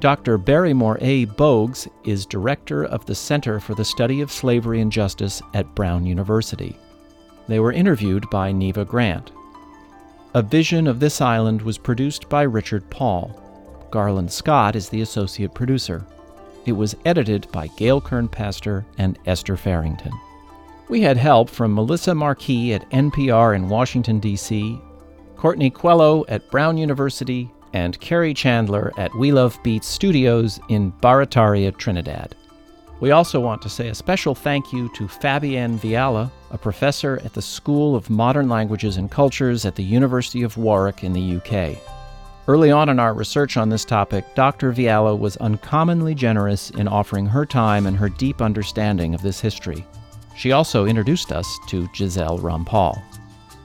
Dr. 0.00 0.38
Barrymore 0.38 0.96
A. 1.02 1.26
Bogues 1.26 1.86
is 2.04 2.24
director 2.24 2.86
of 2.86 3.04
the 3.04 3.14
Center 3.14 3.60
for 3.60 3.74
the 3.74 3.84
Study 3.84 4.22
of 4.22 4.32
Slavery 4.32 4.80
and 4.80 4.90
Justice 4.90 5.42
at 5.52 5.74
Brown 5.74 6.06
University. 6.06 6.78
They 7.46 7.60
were 7.60 7.72
interviewed 7.72 8.24
by 8.30 8.52
Neva 8.52 8.86
Grant. 8.86 9.30
A 10.32 10.40
Vision 10.40 10.86
of 10.86 10.98
This 10.98 11.20
Island 11.20 11.60
was 11.60 11.76
produced 11.76 12.26
by 12.30 12.44
Richard 12.44 12.88
Paul. 12.88 13.38
Garland 13.90 14.32
Scott 14.32 14.76
is 14.76 14.88
the 14.88 15.02
associate 15.02 15.52
producer. 15.52 16.06
It 16.64 16.72
was 16.72 16.96
edited 17.04 17.52
by 17.52 17.66
Gail 17.66 18.00
Kern 18.00 18.28
Paster 18.28 18.86
and 18.96 19.18
Esther 19.26 19.58
Ferington. 19.58 20.12
We 20.92 21.00
had 21.00 21.16
help 21.16 21.48
from 21.48 21.74
Melissa 21.74 22.14
Marquis 22.14 22.74
at 22.74 22.90
NPR 22.90 23.56
in 23.56 23.70
Washington, 23.70 24.20
D.C., 24.20 24.78
Courtney 25.36 25.70
Quello 25.70 26.26
at 26.28 26.50
Brown 26.50 26.76
University, 26.76 27.50
and 27.72 27.98
Carrie 28.00 28.34
Chandler 28.34 28.92
at 28.98 29.14
We 29.14 29.32
Love 29.32 29.58
Beats 29.62 29.86
Studios 29.86 30.60
in 30.68 30.92
Barataria, 31.00 31.74
Trinidad. 31.74 32.36
We 33.00 33.10
also 33.10 33.40
want 33.40 33.62
to 33.62 33.70
say 33.70 33.88
a 33.88 33.94
special 33.94 34.34
thank 34.34 34.70
you 34.70 34.90
to 34.90 35.04
Fabienne 35.04 35.78
Viala, 35.78 36.30
a 36.50 36.58
professor 36.58 37.22
at 37.24 37.32
the 37.32 37.40
School 37.40 37.96
of 37.96 38.10
Modern 38.10 38.50
Languages 38.50 38.98
and 38.98 39.10
Cultures 39.10 39.64
at 39.64 39.76
the 39.76 39.82
University 39.82 40.42
of 40.42 40.58
Warwick 40.58 41.02
in 41.02 41.14
the 41.14 41.36
UK. 41.36 41.78
Early 42.46 42.70
on 42.70 42.90
in 42.90 43.00
our 43.00 43.14
research 43.14 43.56
on 43.56 43.70
this 43.70 43.86
topic, 43.86 44.26
Dr. 44.34 44.74
Viala 44.74 45.18
was 45.18 45.38
uncommonly 45.38 46.14
generous 46.14 46.68
in 46.68 46.86
offering 46.86 47.24
her 47.24 47.46
time 47.46 47.86
and 47.86 47.96
her 47.96 48.10
deep 48.10 48.42
understanding 48.42 49.14
of 49.14 49.22
this 49.22 49.40
history. 49.40 49.86
She 50.36 50.52
also 50.52 50.86
introduced 50.86 51.32
us 51.32 51.58
to 51.68 51.88
Giselle 51.94 52.38
Rampaul. 52.38 53.00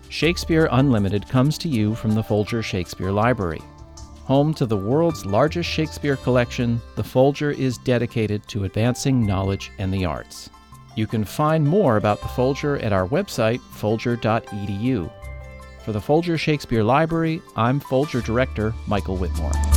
Shakespeare 0.09 0.69
Unlimited 0.71 1.27
comes 1.27 1.57
to 1.59 1.67
you 1.67 1.95
from 1.95 2.11
the 2.11 2.23
Folger 2.23 2.61
Shakespeare 2.63 3.11
Library. 3.11 3.61
Home 4.25 4.53
to 4.55 4.65
the 4.65 4.77
world's 4.77 5.25
largest 5.25 5.69
Shakespeare 5.69 6.17
collection, 6.17 6.81
the 6.95 7.03
Folger 7.03 7.51
is 7.51 7.77
dedicated 7.77 8.45
to 8.49 8.65
advancing 8.65 9.25
knowledge 9.25 9.71
and 9.79 9.93
the 9.93 10.05
arts. 10.05 10.49
You 10.95 11.07
can 11.07 11.23
find 11.23 11.63
more 11.65 11.97
about 11.97 12.21
the 12.21 12.27
Folger 12.29 12.77
at 12.79 12.91
our 12.91 13.07
website, 13.07 13.61
folger.edu. 13.61 15.11
For 15.85 15.91
the 15.91 16.01
Folger 16.01 16.37
Shakespeare 16.37 16.83
Library, 16.83 17.41
I'm 17.55 17.79
Folger 17.79 18.19
Director 18.19 18.73
Michael 18.87 19.17
Witmore. 19.17 19.76